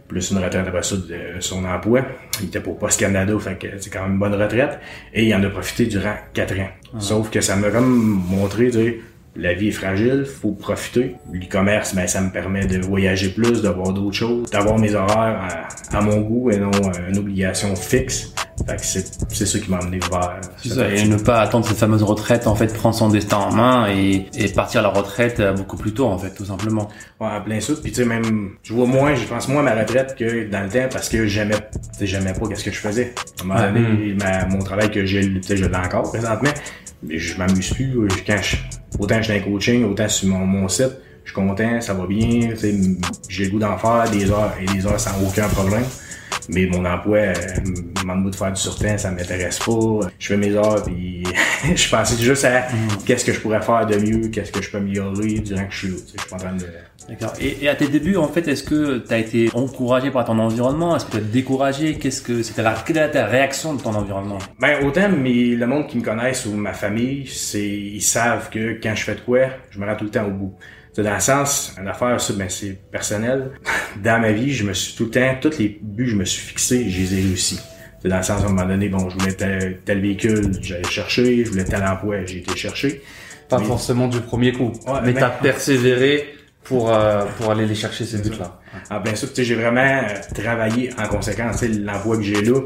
Plus 0.07 0.31
une 0.31 0.37
retraite 0.39 0.65
après 0.67 0.81
ça 0.81 0.95
de 0.95 1.39
son 1.39 1.63
emploi. 1.65 2.01
Il 2.41 2.47
était 2.47 2.59
pour 2.61 2.79
Post 2.79 2.99
Canada, 2.99 3.31
fait 3.37 3.59
que 3.59 3.67
c'est 3.77 3.91
quand 3.91 4.01
même 4.01 4.13
une 4.13 4.17
bonne 4.19 4.33
retraite. 4.33 4.79
Et 5.13 5.25
il 5.25 5.35
en 5.35 5.43
a 5.43 5.49
profité 5.49 5.85
durant 5.85 6.15
quatre 6.33 6.57
ans. 6.59 6.69
Sauf 6.97 7.29
que 7.29 7.41
ça 7.41 7.55
m'a 7.55 7.69
comme 7.69 8.23
montré, 8.27 8.65
tu 8.67 8.71
sais, 8.71 8.99
la 9.35 9.53
vie 9.53 9.69
est 9.69 9.71
fragile, 9.71 10.25
faut 10.25 10.51
profiter. 10.51 11.15
L'e-commerce, 11.31 11.95
ben, 11.95 12.07
ça 12.07 12.19
me 12.21 12.29
permet 12.31 12.65
de 12.65 12.79
voyager 12.85 13.29
plus, 13.29 13.61
de 13.61 13.69
voir 13.69 13.93
d'autres 13.93 14.15
choses, 14.15 14.49
d'avoir 14.49 14.77
mes 14.77 14.93
horaires 14.95 15.67
à, 15.91 15.97
à 15.97 16.01
mon 16.01 16.21
goût 16.21 16.51
et 16.51 16.57
non 16.57 16.71
euh, 16.73 17.09
une 17.09 17.17
obligation 17.17 17.75
fixe. 17.75 18.33
Fait 18.67 18.75
que 18.75 18.85
c'est, 18.85 19.05
c'est 19.29 19.45
ça 19.45 19.57
qui 19.59 19.71
m'a 19.71 19.77
amené 19.77 19.99
vers 20.11 20.41
ça, 20.65 20.89
et 20.89 21.07
ne 21.07 21.15
pas 21.15 21.39
attendre 21.39 21.65
cette 21.65 21.77
fameuse 21.77 22.03
retraite, 22.03 22.45
en 22.45 22.55
fait, 22.55 22.73
prendre 22.73 22.93
son 22.93 23.07
destin 23.07 23.37
en 23.37 23.53
main 23.53 23.87
et, 23.89 24.25
et 24.37 24.49
partir 24.49 24.81
à 24.81 24.83
la 24.83 24.89
retraite 24.89 25.39
euh, 25.39 25.53
beaucoup 25.53 25.77
plus 25.77 25.93
tôt, 25.93 26.07
en 26.07 26.17
fait, 26.17 26.31
tout 26.31 26.43
simplement. 26.43 26.89
Ouais, 27.21 27.27
en 27.27 27.41
plein 27.41 27.61
ça. 27.61 27.71
Puis 27.81 27.91
tu 27.93 28.01
sais, 28.01 28.05
même, 28.05 28.51
je 28.63 28.73
vois 28.73 28.85
moins, 28.85 29.15
je 29.15 29.23
pense 29.25 29.47
moins 29.47 29.61
à 29.65 29.73
ma 29.75 29.79
retraite 29.81 30.15
que 30.19 30.49
dans 30.49 30.61
le 30.63 30.69
temps 30.69 30.89
parce 30.91 31.07
que 31.07 31.25
j'aimais, 31.25 31.55
tu 31.55 31.79
sais, 31.99 32.05
j'aimais 32.07 32.33
pas 32.33 32.47
qu'est-ce 32.49 32.65
que 32.65 32.71
je 32.71 32.79
faisais. 32.79 33.13
À 33.39 33.43
un 33.43 33.45
moment 33.47 33.59
Ouais. 33.61 33.71
donné, 33.71 34.15
ma- 34.19 34.45
mon 34.47 34.59
travail 34.59 34.91
que 34.91 35.05
j'ai, 35.05 35.21
tu 35.21 35.41
sais, 35.41 35.55
je 35.55 35.63
l'ai 35.65 35.77
encore 35.77 36.09
présentement, 36.11 36.51
mais 37.03 37.17
je 37.17 37.37
m'amuse 37.37 37.73
plus. 37.73 37.97
euh, 37.97 38.07
Quand 38.27 38.41
je, 38.41 38.57
autant 38.97 39.17
je 39.17 39.31
suis 39.31 39.39
dans 39.39 39.45
le 39.45 39.51
coaching, 39.51 39.83
autant 39.85 40.09
sur 40.09 40.29
mon, 40.29 40.45
mon 40.45 40.67
site, 40.67 40.91
je 41.23 41.31
suis 41.31 41.35
content, 41.35 41.79
ça 41.81 41.93
va 41.93 42.07
bien, 42.07 42.53
j'ai 43.27 43.45
le 43.45 43.51
goût 43.51 43.59
d'en 43.59 43.77
faire 43.77 44.09
des 44.09 44.31
heures 44.31 44.53
et 44.59 44.65
des 44.65 44.85
heures 44.85 44.99
sans 44.99 45.11
aucun 45.23 45.47
problème. 45.49 45.83
Mais 46.49 46.65
mon 46.65 46.83
emploi, 46.85 47.17
euh, 47.17 47.33
me 47.65 47.99
demande 48.01 48.29
de 48.29 48.35
faire 48.35 48.51
du 48.51 48.59
surtemps, 48.59 48.97
ça 48.97 49.11
m'intéresse 49.11 49.59
pas. 49.59 49.99
Je 50.17 50.27
fais 50.27 50.37
mes 50.37 50.55
heures 50.55 50.83
puis 50.83 51.23
je 51.75 51.89
pensais 51.89 52.21
juste 52.21 52.45
à 52.45 52.67
qu'est-ce 53.05 53.25
que 53.25 53.33
je 53.33 53.39
pourrais 53.39 53.61
faire 53.61 53.85
de 53.85 53.97
mieux, 53.97 54.27
qu'est-ce 54.29 54.51
que 54.51 54.61
je 54.61 54.69
peux 54.69 54.77
améliorer 54.77 55.39
durant 55.39 55.65
que 55.65 55.73
je 55.73 55.77
suis 55.77 55.87
là. 55.89 55.95
Je 56.05 56.19
suis 56.19 56.29
pas 56.29 56.35
en 56.35 56.39
train 56.39 56.53
de 56.53 56.65
D'accord. 57.09 57.33
Et, 57.41 57.63
et 57.63 57.69
à 57.69 57.75
tes 57.75 57.87
débuts, 57.87 58.17
en 58.17 58.27
fait, 58.27 58.47
est-ce 58.47 58.63
que 58.63 58.99
tu 58.99 59.13
as 59.13 59.17
été 59.17 59.49
encouragé 59.55 60.11
par 60.11 60.25
ton 60.25 60.37
environnement? 60.37 60.95
Est-ce 60.95 61.05
que 61.05 61.11
tu 61.11 61.17
as 61.17 61.21
été 61.21 61.29
découragé? 61.29 61.97
Qu'est-ce 61.97 62.21
que 62.21 62.43
c'était 62.43 62.61
la, 62.61 62.75
quelle 62.85 62.97
était 62.97 63.11
ta 63.11 63.25
réaction 63.25 63.73
de 63.73 63.81
ton 63.81 63.95
environnement? 63.95 64.37
Ben 64.59 64.85
autant 64.85 65.09
mais 65.09 65.55
le 65.55 65.65
monde 65.65 65.87
qui 65.87 65.97
me 65.97 66.03
connaissent 66.03 66.45
ou 66.45 66.51
ma 66.51 66.73
famille, 66.73 67.25
c'est 67.25 67.67
ils 67.67 68.01
savent 68.01 68.49
que 68.51 68.79
quand 68.81 68.93
je 68.95 69.03
fais 69.03 69.15
de 69.15 69.21
quoi, 69.21 69.39
je 69.71 69.79
me 69.79 69.87
rends 69.87 69.95
tout 69.95 70.05
le 70.05 70.11
temps 70.11 70.25
au 70.25 70.31
bout. 70.31 70.53
C'est 70.99 71.03
dans 71.05 71.13
le 71.13 71.19
sens, 71.21 71.73
une 71.79 71.87
affaire 71.87 72.19
ça, 72.19 72.33
ben 72.33 72.49
c'est 72.49 72.77
personnel. 72.91 73.51
Dans 74.03 74.19
ma 74.19 74.33
vie, 74.33 74.51
je 74.53 74.65
me 74.65 74.73
suis 74.73 74.95
tout 74.95 75.05
le 75.05 75.11
temps, 75.11 75.35
tous 75.39 75.57
les 75.57 75.79
buts 75.81 76.03
que 76.03 76.09
je 76.11 76.15
me 76.17 76.25
suis 76.25 76.41
fixés, 76.45 76.89
je 76.89 76.99
les 76.99 77.13
ai 77.13 77.21
réussi. 77.21 77.57
C'est 78.01 78.09
dans 78.09 78.17
le 78.17 78.23
sens 78.23 78.41
à 78.43 78.45
un 78.45 78.49
moment 78.49 78.65
donné, 78.65 78.89
bon, 78.89 79.09
je 79.09 79.17
voulais 79.17 79.31
tel, 79.31 79.79
tel 79.85 80.01
véhicule, 80.01 80.51
j'allais 80.61 80.83
chercher, 80.83 81.45
je 81.45 81.51
voulais 81.51 81.63
tel 81.63 81.81
emploi, 81.83 82.25
j'ai 82.25 82.39
été 82.39 82.53
chercher. 82.57 83.01
Pas 83.47 83.59
forcément 83.59 84.07
du 84.09 84.19
premier 84.19 84.51
coup, 84.51 84.73
Ouais, 84.87 84.99
mais 85.03 85.13
mais- 85.13 85.19
t'as 85.21 85.29
persévéré 85.29 86.33
pour 86.65 86.93
euh, 86.93 87.23
pour 87.37 87.49
aller 87.51 87.65
les 87.65 87.75
chercher 87.75 88.05
ces 88.05 88.17
buts-là. 88.17 88.59
En 88.91 88.99
plein 89.01 89.15
ça, 89.15 89.25
tu 89.27 89.35
sais, 89.35 89.43
j'ai 89.45 89.55
vraiment 89.55 89.79
euh, 90.03 90.13
travaillé 90.35 90.89
en 91.01 91.07
conséquence. 91.07 91.59
Tu 91.61 91.73
sais, 91.73 91.79
L'emploi 91.79 92.17
que 92.17 92.23
j'ai 92.23 92.41
là, 92.41 92.59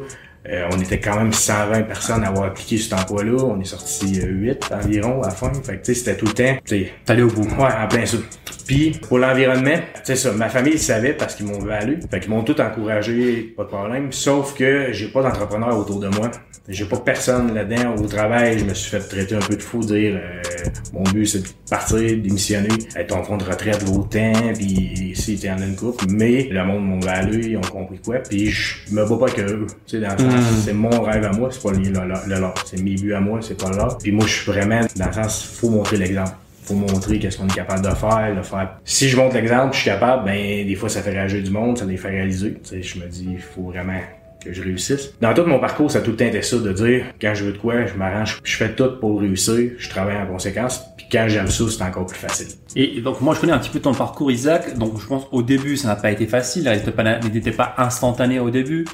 Euh, 0.49 0.67
on 0.73 0.81
était 0.81 0.99
quand 0.99 1.15
même 1.15 1.31
120 1.31 1.83
personnes 1.83 2.23
à 2.23 2.27
avoir 2.27 2.45
appliqué 2.45 2.77
cet 2.77 2.93
emploi-là. 2.93 3.43
On 3.43 3.59
est 3.61 3.65
sorti 3.65 4.19
euh, 4.21 4.27
8 4.27 4.71
environ 4.73 5.21
à 5.23 5.27
la 5.27 5.33
fin. 5.33 5.53
Fait 5.53 5.77
que, 5.77 5.85
tu 5.85 5.93
sais, 5.93 5.99
c'était 5.99 6.17
tout 6.17 6.25
le 6.25 6.33
temps. 6.33 6.57
T'allais 7.05 7.21
au 7.21 7.29
bout. 7.29 7.47
Ouais, 7.57 7.69
en 7.81 7.87
plein 7.87 8.05
ça. 8.05 8.17
Puis, 8.65 8.91
pour 8.91 9.19
l'environnement, 9.19 9.77
c'est 10.03 10.15
ça, 10.15 10.31
ma 10.31 10.49
famille 10.49 10.73
le 10.73 10.79
savait 10.79 11.13
parce 11.13 11.35
qu'ils 11.35 11.45
m'ont 11.45 11.59
valu. 11.59 11.99
Fait 12.09 12.19
qu'ils 12.19 12.29
m'ont 12.29 12.43
tout 12.43 12.59
encouragé, 12.59 13.53
pas 13.55 13.63
de 13.63 13.69
problème. 13.69 14.11
Sauf 14.11 14.53
que 14.55 14.91
j'ai 14.91 15.07
pas 15.07 15.21
d'entrepreneur 15.21 15.77
autour 15.77 15.99
de 15.99 16.07
moi. 16.07 16.31
J'ai 16.69 16.85
pas 16.85 16.97
personne 16.97 17.53
là-dedans. 17.53 17.95
Au 17.97 18.07
travail, 18.07 18.57
je 18.59 18.63
me 18.63 18.73
suis 18.73 18.89
fait 18.89 19.01
traiter 19.01 19.35
un 19.35 19.39
peu 19.39 19.57
de 19.57 19.61
fou, 19.61 19.81
dire 19.81 20.15
euh, 20.15 20.69
mon 20.93 21.03
but 21.03 21.25
c'est 21.25 21.41
de 21.41 21.47
partir, 21.69 21.99
démissionner, 21.99 22.69
être 22.95 23.07
ton 23.07 23.21
fonds 23.21 23.35
de 23.35 23.43
retraite 23.43 23.83
vaut 23.83 24.07
tant, 24.09 24.31
puis 24.53 25.11
ici 25.11 25.37
t'es 25.37 25.49
en 25.49 25.57
une 25.57 25.75
coupe. 25.75 26.01
Mais 26.07 26.47
le 26.49 26.63
monde 26.63 26.85
m'ont 26.85 26.99
valu, 27.01 27.47
ils 27.49 27.57
ont 27.57 27.61
compris 27.61 27.99
quoi. 27.99 28.19
Puis 28.19 28.47
je 28.49 28.75
me 28.91 29.05
bats 29.05 29.17
pas 29.17 29.29
que 29.29 29.41
eux. 29.41 29.67
Tu 29.85 29.97
sais, 29.97 29.99
dans 29.99 30.13
le 30.13 30.19
sens, 30.19 30.63
c'est 30.63 30.73
mon 30.73 31.01
rêve 31.01 31.25
à 31.25 31.33
moi, 31.33 31.49
c'est 31.51 31.61
pas 31.61 31.71
le, 31.71 31.79
le, 31.79 32.33
le 32.33 32.39
leur. 32.39 32.53
C'est 32.65 32.81
mes 32.81 32.95
buts 32.95 33.13
à 33.13 33.19
moi, 33.19 33.39
c'est 33.41 33.61
pas 33.61 33.69
leur. 33.69 33.97
Puis 33.97 34.13
moi, 34.13 34.25
je 34.25 34.31
suis 34.31 34.51
vraiment 34.51 34.79
dans 34.95 35.07
le 35.07 35.13
sens, 35.13 35.43
faut 35.43 35.69
montrer 35.69 35.97
l'exemple 35.97 36.31
faut 36.63 36.75
montrer 36.75 37.19
qu'est-ce 37.19 37.37
qu'on 37.37 37.47
est 37.47 37.55
capable 37.55 37.83
de 37.83 37.93
faire, 37.93 38.35
de 38.35 38.41
faire. 38.41 38.77
Si 38.85 39.09
je 39.09 39.17
montre 39.17 39.35
l'exemple, 39.35 39.73
je 39.73 39.81
suis 39.81 39.89
capable, 39.89 40.25
ben 40.25 40.65
des 40.65 40.75
fois 40.75 40.89
ça 40.89 41.01
fait 41.01 41.11
réagir 41.11 41.43
du 41.43 41.51
monde, 41.51 41.77
ça 41.77 41.85
les 41.85 41.97
fait 41.97 42.09
réaliser. 42.09 42.53
Tu 42.63 42.69
sais, 42.69 42.81
je 42.81 42.99
me 42.99 43.07
dis, 43.07 43.27
il 43.31 43.41
faut 43.41 43.63
vraiment 43.63 43.99
que 44.43 44.53
je 44.53 44.61
réussisse. 44.61 45.13
Dans 45.21 45.33
tout 45.33 45.45
mon 45.45 45.59
parcours, 45.59 45.89
ça 45.89 45.99
a 45.99 46.01
tout 46.01 46.11
le 46.11 46.17
temps 46.17 46.25
été 46.25 46.41
ça, 46.41 46.57
de 46.57 46.73
dire, 46.73 47.05
quand 47.21 47.33
je 47.33 47.45
veux 47.45 47.53
de 47.53 47.57
quoi, 47.57 47.85
je 47.85 47.93
m'arrange, 47.93 48.39
je 48.43 48.55
fais 48.55 48.73
tout 48.73 48.99
pour 48.99 49.21
réussir, 49.21 49.71
je 49.77 49.89
travaille 49.89 50.17
en 50.17 50.27
conséquence, 50.27 50.81
puis 50.97 51.07
quand 51.11 51.25
j'aime 51.27 51.47
ça, 51.47 51.63
c'est 51.69 51.83
encore 51.83 52.05
plus 52.05 52.17
facile. 52.17 52.47
Et 52.75 53.01
donc 53.01 53.21
moi 53.21 53.35
je 53.35 53.39
connais 53.39 53.53
un 53.53 53.59
petit 53.59 53.69
peu 53.69 53.79
ton 53.79 53.93
parcours 53.93 54.31
Isaac, 54.31 54.77
donc 54.77 54.99
je 54.99 55.07
pense 55.07 55.23
au 55.31 55.41
début 55.41 55.77
ça 55.77 55.89
n'a 55.89 55.95
pas 55.95 56.11
été 56.11 56.27
facile, 56.27 56.63
il 56.63 57.31
n'était 57.33 57.51
pas, 57.51 57.75
instantané 57.77 58.39
au 58.39 58.49
début. 58.49 58.85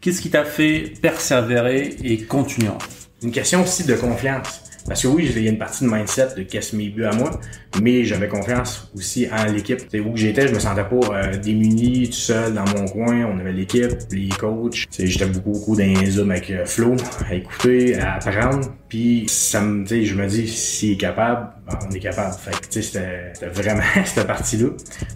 Qu'est-ce 0.00 0.20
qui 0.20 0.30
t'a 0.30 0.44
fait 0.44 0.92
persévérer 1.00 1.96
et 2.04 2.22
continuer? 2.22 2.70
Une 3.22 3.32
question 3.32 3.62
aussi 3.62 3.84
de 3.84 3.94
confiance. 3.94 4.62
Parce 4.88 5.02
que 5.02 5.08
oui, 5.08 5.30
il 5.36 5.42
y 5.42 5.48
a 5.48 5.50
une 5.50 5.58
partie 5.58 5.84
de 5.84 5.90
mindset 5.90 6.28
de 6.36 6.42
qu'est-ce 6.42 6.74
mes 6.74 6.88
buts 6.88 7.04
à 7.04 7.12
moi, 7.12 7.30
mais 7.82 8.04
j'avais 8.04 8.28
confiance 8.28 8.90
aussi 8.96 9.28
en 9.30 9.44
l'équipe. 9.52 9.80
Où 9.94 10.12
que 10.12 10.18
j'étais, 10.18 10.48
je 10.48 10.54
me 10.54 10.58
sentais 10.58 10.84
pas 10.84 10.96
euh, 11.12 11.36
démuni, 11.36 12.06
tout 12.08 12.12
seul 12.14 12.54
dans 12.54 12.64
mon 12.64 12.86
coin. 12.86 13.26
On 13.26 13.38
avait 13.38 13.52
l'équipe, 13.52 13.92
les 14.10 14.28
coachs. 14.28 14.86
J'étais 14.98 15.26
beaucoup, 15.26 15.52
beaucoup 15.52 15.76
dans 15.76 15.84
les 15.84 16.10
zooms 16.10 16.30
avec 16.30 16.50
euh, 16.50 16.64
Flo, 16.64 16.96
à 17.28 17.34
écouter, 17.34 17.98
à 17.98 18.14
apprendre. 18.14 18.72
Puis 18.88 19.26
ça 19.28 19.60
me, 19.60 19.84
je 19.84 20.14
me 20.14 20.26
dis, 20.26 20.48
s'il 20.48 20.92
est 20.92 20.96
capable, 20.96 21.50
ben, 21.66 21.78
on 21.86 21.94
est 21.94 22.00
capable. 22.00 22.34
Fait 22.34 22.50
que 22.52 22.80
c'était 22.80 23.32
vraiment 23.52 23.82
cette 24.04 24.26
partie-là. 24.26 24.68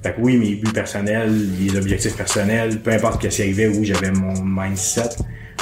Fait 0.03 0.13
que 0.13 0.21
oui, 0.21 0.37
mes 0.37 0.55
buts 0.57 0.73
personnels, 0.73 1.33
les 1.59 1.77
objectifs 1.77 2.17
personnels, 2.17 2.79
peu 2.81 2.93
importe 2.93 3.23
ce 3.23 3.29
qui 3.29 3.43
arrivait, 3.43 3.69
oui, 3.69 3.87
j'avais 3.87 4.11
mon 4.11 4.35
mindset 4.45 5.17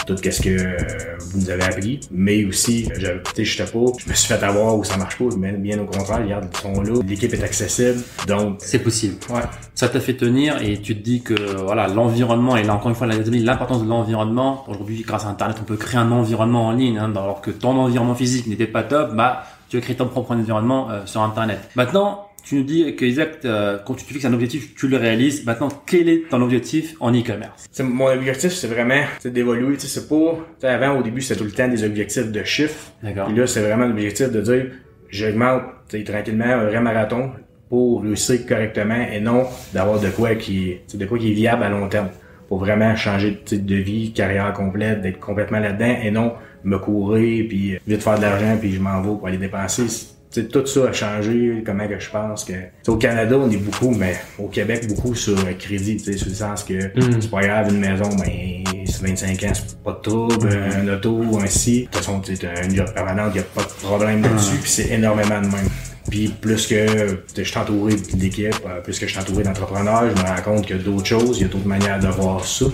tout 0.06 0.16
ce 0.16 0.40
que 0.42 0.48
euh, 0.48 0.76
vous 1.20 1.40
nous 1.40 1.50
avez 1.50 1.62
appris, 1.64 2.00
mais 2.10 2.44
aussi, 2.44 2.88
j'avais 2.98 3.20
sais, 3.34 3.44
j'étais 3.44 3.70
pas, 3.70 3.78
je 3.98 4.08
me 4.08 4.14
suis 4.14 4.28
fait 4.28 4.42
avoir 4.42 4.76
où 4.76 4.84
ça 4.84 4.96
marche 4.96 5.16
pas, 5.18 5.24
mais 5.38 5.52
bien 5.52 5.78
au 5.80 5.84
contraire, 5.84 6.22
regarde, 6.22 6.48
ils 6.52 6.58
sont 6.58 6.82
là, 6.82 7.00
l'équipe 7.06 7.32
est 7.32 7.42
accessible, 7.42 8.00
donc, 8.26 8.56
C'est 8.60 8.80
possible. 8.80 9.16
ouais. 9.30 9.42
Ça 9.74 9.88
t'a 9.88 10.00
fait 10.00 10.14
tenir 10.14 10.60
et 10.60 10.78
tu 10.78 10.94
te 10.94 11.02
dis 11.02 11.22
que 11.22 11.34
voilà 11.64 11.88
l'environnement 11.88 12.56
et 12.56 12.64
là 12.64 12.74
encore 12.74 12.90
une 12.90 12.94
fois 12.94 13.06
l'importance 13.06 13.82
de 13.82 13.88
l'environnement. 13.88 14.64
Aujourd'hui 14.68 15.02
grâce 15.06 15.24
à 15.24 15.28
Internet 15.28 15.56
on 15.60 15.64
peut 15.64 15.76
créer 15.76 15.98
un 15.98 16.12
environnement 16.12 16.66
en 16.66 16.72
ligne 16.72 16.98
hein, 16.98 17.10
alors 17.16 17.40
que 17.40 17.50
ton 17.50 17.76
environnement 17.78 18.14
physique 18.14 18.46
n'était 18.46 18.66
pas 18.66 18.82
top, 18.82 19.14
bah 19.14 19.44
tu 19.70 19.78
as 19.78 19.80
créé 19.80 19.96
ton 19.96 20.08
propre 20.08 20.32
environnement 20.32 20.90
euh, 20.90 21.06
sur 21.06 21.22
Internet. 21.22 21.70
Maintenant 21.76 22.26
tu 22.44 22.56
nous 22.56 22.62
dis 22.62 22.94
que 22.96 23.04
Isaac, 23.04 23.38
euh, 23.44 23.78
quand 23.86 23.94
tu 23.94 24.04
te 24.04 24.12
fixes 24.12 24.24
un 24.24 24.32
objectif, 24.32 24.74
tu 24.74 24.88
le 24.88 24.96
réalises. 24.96 25.44
Maintenant, 25.44 25.68
quel 25.86 26.08
est 26.08 26.28
ton 26.28 26.40
objectif 26.42 26.96
en 27.00 27.12
e-commerce? 27.12 27.66
Mon 27.80 28.08
objectif, 28.08 28.52
c'est 28.52 28.68
vraiment 28.68 29.02
d'évoluer. 29.24 29.76
C'est 29.78 30.08
pas. 30.08 30.38
Avant, 30.68 30.98
au 30.98 31.02
début, 31.02 31.20
c'était 31.20 31.38
tout 31.38 31.44
le 31.44 31.52
temps 31.52 31.68
des 31.68 31.84
objectifs 31.84 32.30
de 32.30 32.42
chiffres. 32.44 32.92
D'accord. 33.02 33.26
Puis 33.26 33.36
là, 33.36 33.46
c'est 33.46 33.62
vraiment 33.62 33.86
l'objectif 33.86 34.30
de 34.30 34.40
dire 34.40 34.66
j'augmente 35.10 35.62
tranquillement 36.04 36.44
un 36.44 36.64
vrai 36.64 36.80
marathon 36.80 37.32
pour 37.68 38.02
réussir 38.02 38.44
correctement 38.46 39.06
et 39.12 39.20
non 39.20 39.46
d'avoir 39.72 40.00
de 40.00 40.08
quoi 40.08 40.34
qui 40.34 40.76
t'sais, 40.86 40.98
de 40.98 41.06
quoi 41.06 41.18
qui 41.18 41.30
est 41.30 41.34
viable 41.34 41.62
à 41.62 41.68
long 41.68 41.88
terme. 41.88 42.08
Pour 42.48 42.58
vraiment 42.58 42.96
changer 42.96 43.40
t'sais, 43.44 43.58
de 43.58 43.76
vie, 43.76 44.12
carrière 44.12 44.52
complète, 44.52 45.02
d'être 45.02 45.20
complètement 45.20 45.60
là-dedans 45.60 45.96
et 46.02 46.10
non 46.10 46.34
me 46.64 46.78
courir 46.78 47.46
puis 47.48 47.78
vite 47.86 48.02
faire 48.02 48.16
de 48.16 48.22
l'argent 48.22 48.56
puis 48.60 48.72
je 48.72 48.80
m'en 48.80 49.00
vais 49.00 49.16
pour 49.16 49.26
aller 49.26 49.38
dépenser. 49.38 49.84
T'sais, 50.30 50.44
tout 50.44 50.64
ça 50.64 50.84
a 50.84 50.92
changé, 50.92 51.62
comment 51.66 51.88
que 51.88 51.98
je 51.98 52.08
pense 52.08 52.44
que... 52.44 52.52
T'sais, 52.52 52.92
au 52.92 52.96
Canada, 52.96 53.36
on 53.36 53.50
est 53.50 53.56
beaucoup, 53.56 53.90
mais 53.90 54.16
au 54.38 54.46
Québec, 54.46 54.86
beaucoup 54.86 55.14
sur 55.14 55.36
euh, 55.36 55.52
crédit, 55.58 55.96
t'sais, 55.96 56.16
sur 56.16 56.28
le 56.28 56.34
sens 56.34 56.62
que 56.62 56.78
c'est 57.20 57.30
pas 57.30 57.40
grave, 57.40 57.70
une 57.70 57.80
maison, 57.80 58.08
ben, 58.16 58.64
c'est 58.86 59.02
25 59.04 59.42
ans, 59.42 59.52
c'est 59.52 59.82
pas 59.82 59.92
de 59.92 60.08
trouble, 60.08 60.48
un 60.48 60.88
auto, 60.94 61.24
ci. 61.46 61.80
De 61.80 61.84
toute 61.86 61.96
façon, 61.96 62.20
t'as 62.20 62.64
une 62.64 62.76
job 62.76 62.92
permanente, 62.94 63.34
y 63.34 63.40
a 63.40 63.42
pas 63.42 63.62
de 63.62 63.68
problème 63.82 64.22
là-dessus, 64.22 64.56
puis 64.62 64.70
c'est 64.70 64.90
énormément 64.90 65.40
de 65.40 65.46
même. 65.46 65.68
Puis 66.10 66.28
plus 66.28 66.66
que 66.66 67.14
t'sais, 67.14 67.44
je 67.44 67.50
suis 67.50 67.58
entouré 67.58 67.94
d'équipe, 68.14 68.54
euh, 68.66 68.80
plus 68.80 68.98
que 68.98 69.06
je 69.06 69.12
suis 69.12 69.20
entouré 69.20 69.44
d'entrepreneurs, 69.44 70.10
je 70.14 70.20
me 70.20 70.26
rends 70.28 70.42
compte 70.42 70.66
qu'il 70.66 70.76
y 70.76 70.80
a 70.80 70.82
d'autres 70.82 71.06
choses, 71.06 71.38
il 71.38 71.42
y 71.42 71.44
a 71.44 71.48
d'autres 71.48 71.68
manières 71.68 72.00
de 72.00 72.08
voir 72.08 72.44
ça. 72.44 72.66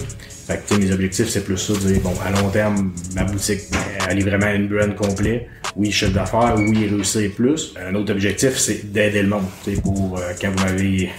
Fait 0.47 0.63
que, 0.67 0.75
mes 0.75 0.91
objectifs, 0.93 1.29
c'est 1.29 1.45
plus 1.45 1.59
ça, 1.59 1.75
de 1.75 1.79
dire, 1.79 2.01
bon, 2.01 2.15
à 2.25 2.31
long 2.31 2.49
terme, 2.51 2.93
ma 3.15 3.25
boutique, 3.25 3.63
elle 4.09 4.19
est 4.19 4.23
vraiment 4.23 4.53
une 4.53 4.69
brand 4.69 4.95
complet. 4.95 5.49
Oui, 5.75 5.91
chef 5.91 6.13
d'affaires, 6.13 6.55
oui, 6.57 6.87
réussir 6.89 7.31
plus. 7.35 7.75
Un 7.79 7.95
autre 7.95 8.13
objectif, 8.13 8.57
c'est 8.57 8.91
d'aider 8.91 9.23
le 9.23 9.29
monde. 9.29 9.45
Tu 9.65 9.75
sais, 9.75 9.81
pour, 9.83 10.19
euh, 10.19 10.33
quand 10.41 10.51
vous 10.57 10.65
m'avez 10.65 11.11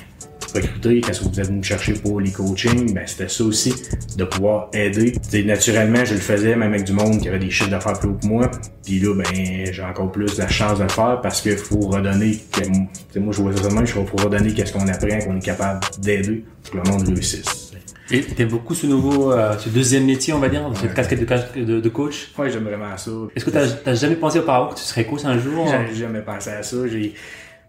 recruté, 0.62 1.02
quand 1.02 1.12
vous 1.22 1.40
êtes 1.40 1.48
venu 1.48 1.58
me 1.60 1.64
chercher 1.64 1.94
pour 1.94 2.20
les 2.22 2.32
coachings, 2.32 2.94
ben, 2.94 3.04
c'était 3.06 3.28
ça 3.28 3.44
aussi, 3.44 3.74
de 4.18 4.24
pouvoir 4.24 4.70
aider. 4.74 5.14
Naturellement, 5.46 6.04
je 6.06 6.14
le 6.14 6.20
faisais, 6.20 6.56
même 6.56 6.74
avec 6.74 6.86
du 6.86 6.94
monde 6.94 7.20
qui 7.20 7.28
avait 7.28 7.40
des 7.40 7.50
chiffres 7.50 7.70
d'affaires 7.70 8.00
plus 8.00 8.10
haut 8.10 8.18
que 8.22 8.28
moi. 8.28 8.50
Puis 8.86 9.00
là, 9.00 9.14
ben, 9.16 9.26
j'ai 9.72 9.84
encore 9.84 10.12
plus 10.12 10.38
la 10.38 10.48
chance 10.48 10.78
de 10.78 10.84
le 10.84 10.90
faire 10.90 11.20
parce 11.22 11.42
qu'il 11.42 11.58
faut 11.58 11.80
redonner, 11.80 12.40
que, 12.52 13.20
moi, 13.20 13.34
je 13.34 13.42
vois 13.42 13.56
ça 13.56 13.68
de 13.68 13.74
même, 13.74 13.86
je 13.86 13.94
pour 13.94 14.22
redonner 14.24 14.54
qu'est-ce 14.54 14.74
qu'on 14.74 14.88
apprend, 14.88 15.20
qu'on 15.20 15.38
est 15.38 15.44
capable 15.44 15.80
d'aider 16.00 16.46
pour 16.64 16.72
que 16.72 16.78
le 16.78 16.92
monde 16.94 17.08
réussisse. 17.08 17.74
Et 18.10 18.22
t'aimes 18.22 18.48
beaucoup 18.48 18.74
ce 18.74 18.88
nouveau, 18.88 19.34
euh, 19.34 19.58
ce 19.58 19.68
deuxième 19.68 20.06
métier, 20.06 20.32
on 20.32 20.40
va 20.40 20.48
dire, 20.48 20.62
cette 20.80 20.94
casquette 20.94 21.20
de, 21.20 21.26
cas- 21.26 21.44
de, 21.54 21.82
de 21.82 21.90
coach? 21.90 22.32
Ouais, 22.38 22.50
j'aime 22.50 22.64
vraiment 22.64 22.96
ça. 22.96 23.12
Est-ce 23.36 23.44
que 23.44 23.50
t'as 23.50 23.68
t'as 23.68 23.96
jamais 23.96 24.16
pensé 24.16 24.40
auparavant 24.40 24.70
que 24.70 24.76
tu 24.80 24.84
serais 24.86 25.06
coach 25.06 25.26
un 25.26 25.38
jour? 25.38 25.68
J'ai 25.90 25.96
jamais 25.96 26.22
pensé 26.22 26.52
à 26.52 26.64
ça. 26.64 26.78
J'ai, 26.88 27.14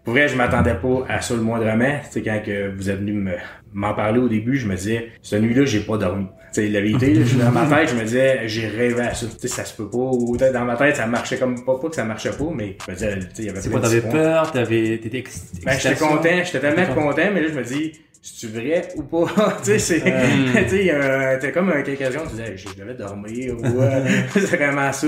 pour 0.09 0.15
vrai, 0.15 0.27
je 0.27 0.35
m'attendais 0.35 0.73
pas 0.73 1.05
à 1.07 1.21
ça 1.21 1.35
le 1.35 1.41
moindrement. 1.41 1.99
Sais, 2.09 2.23
quand 2.23 2.41
que 2.43 2.71
vous 2.75 2.89
êtes 2.89 2.97
venu 2.97 3.13
me, 3.13 3.33
m'en 3.73 3.93
parler 3.93 4.19
au 4.19 4.27
début, 4.27 4.57
je 4.57 4.65
me 4.67 4.75
disais, 4.75 5.09
cette 5.21 5.39
nuit-là, 5.39 5.65
j'ai 5.65 5.81
pas 5.81 5.97
dormi. 5.97 6.25
Tu 6.51 6.61
sais, 6.63 6.67
la 6.67 6.81
vérité, 6.81 7.13
là, 7.13 7.21
dans 7.45 7.51
ma 7.51 7.67
tête, 7.67 7.89
je 7.89 7.95
me 7.95 8.01
disais, 8.01 8.39
j'ai 8.47 8.67
rêvé 8.67 9.01
à 9.01 9.13
ça. 9.13 9.27
Tu 9.27 9.33
sais, 9.37 9.47
ça 9.47 9.65
se 9.65 9.75
peut 9.75 9.87
pas. 9.87 9.97
Ou 9.99 10.35
peut-être 10.35 10.53
dans 10.53 10.65
ma 10.65 10.75
tête, 10.77 10.95
ça 10.95 11.05
marchait 11.05 11.37
comme 11.37 11.63
pas, 11.63 11.77
pas 11.77 11.89
que 11.89 11.95
ça 11.95 12.05
marchait 12.05 12.31
pas, 12.31 12.49
mais 12.55 12.75
je 12.87 12.91
me 12.91 12.95
disais, 12.95 13.19
il 13.37 13.45
y 13.45 13.49
avait 13.49 13.61
C'est 13.61 13.69
quoi, 13.69 13.79
de 13.81 13.85
t'avais 13.85 14.01
peur, 14.01 14.51
t'avais, 14.51 14.97
t'étais 14.97 15.19
ex- 15.19 15.51
Ben, 15.63 15.77
j'étais 15.79 15.93
content, 15.95 16.43
j'étais 16.43 16.59
tellement 16.59 16.91
content, 16.95 17.29
mais 17.31 17.41
là, 17.41 17.47
je 17.53 17.59
me 17.59 17.63
dis, 17.63 17.91
c'est-tu 18.21 18.47
vrai 18.51 18.89
ou 18.97 19.03
pas? 19.03 19.57
tu 19.63 19.71
sais, 19.71 19.79
c'est, 19.79 19.99
tu 20.69 20.75
sais, 20.77 21.51
comme 21.53 21.71
quelques 21.83 22.01
occasions, 22.01 22.21
tu 22.23 22.31
disais, 22.31 22.57
je 22.57 22.67
devais 22.77 22.93
dormir, 22.93 23.55
ou, 23.57 23.81
euh, 23.81 24.05
c'est 24.33 24.55
vraiment 24.57 24.91
ça. 24.91 25.07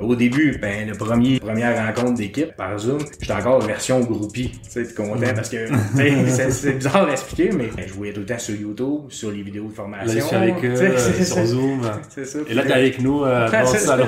Au 0.00 0.16
début, 0.16 0.56
ben, 0.60 0.88
le 0.88 0.94
premier, 0.94 1.38
première 1.38 1.86
rencontre 1.86 2.14
d'équipe 2.14 2.54
par 2.56 2.78
Zoom, 2.78 2.98
j'étais 3.20 3.32
encore 3.34 3.60
version 3.60 4.00
groupie, 4.00 4.52
tu 4.72 4.84
sais, 4.84 4.94
content 4.94 5.34
parce 5.34 5.50
que, 5.50 5.66
c'est, 5.96 6.50
c'est 6.50 6.72
bizarre 6.72 7.08
à 7.08 7.12
expliquer, 7.12 7.50
mais 7.52 7.66
ben, 7.76 7.84
je 7.86 7.92
voyais 7.92 8.12
tout 8.12 8.20
le 8.20 8.26
temps 8.26 8.38
sur 8.38 8.54
YouTube, 8.54 9.00
sur 9.10 9.30
les 9.30 9.42
vidéos 9.42 9.68
de 9.68 9.72
formation. 9.74 10.24
Là, 10.32 10.38
avec 10.40 10.64
eux, 10.64 10.68
euh, 10.74 10.96
c'est- 10.96 11.24
sur 11.24 11.34
c'est- 11.36 11.46
Zoom. 11.46 11.82
C'est 12.08 12.24
ça. 12.24 12.38
Et 12.48 12.54
là, 12.54 12.62
t'es 12.64 12.72
avec 12.72 13.00
nous 13.00 13.22
euh, 13.24 13.50
dans 13.50 13.60
le 13.60 13.66
C'est 13.66 13.78
salon. 13.78 14.06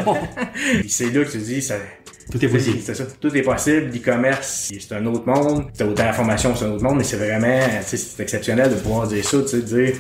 Puis 0.81 0.89
c'est 0.89 1.11
là 1.11 1.25
que 1.25 1.31
tu 1.31 1.39
dis, 1.39 1.61
ça, 1.63 1.75
Tout 2.31 2.45
est 2.45 2.49
possible. 2.49 2.79
c'est 2.83 2.95
ça. 2.95 3.05
Tout 3.21 3.35
est 3.37 3.43
possible. 3.43 3.91
L'e-commerce, 3.93 4.71
c'est 4.79 4.95
un 4.95 5.05
autre 5.07 5.27
monde. 5.27 5.65
T'as 5.77 5.87
autant 5.87 6.05
la 6.05 6.13
formation, 6.13 6.55
c'est 6.55 6.65
un 6.67 6.71
autre 6.73 6.83
monde, 6.85 6.99
mais 6.99 7.05
c'est 7.05 7.17
vraiment, 7.17 7.59
tu 7.89 7.97
sais, 7.97 7.97
c'est 7.97 8.23
exceptionnel 8.39 8.71
de 8.71 8.81
pouvoir 8.81 9.07
dire 9.09 9.25
ça, 9.25 9.41
tu 9.43 9.49
sais, 9.49 9.57
de 9.59 9.63
dire, 9.63 9.93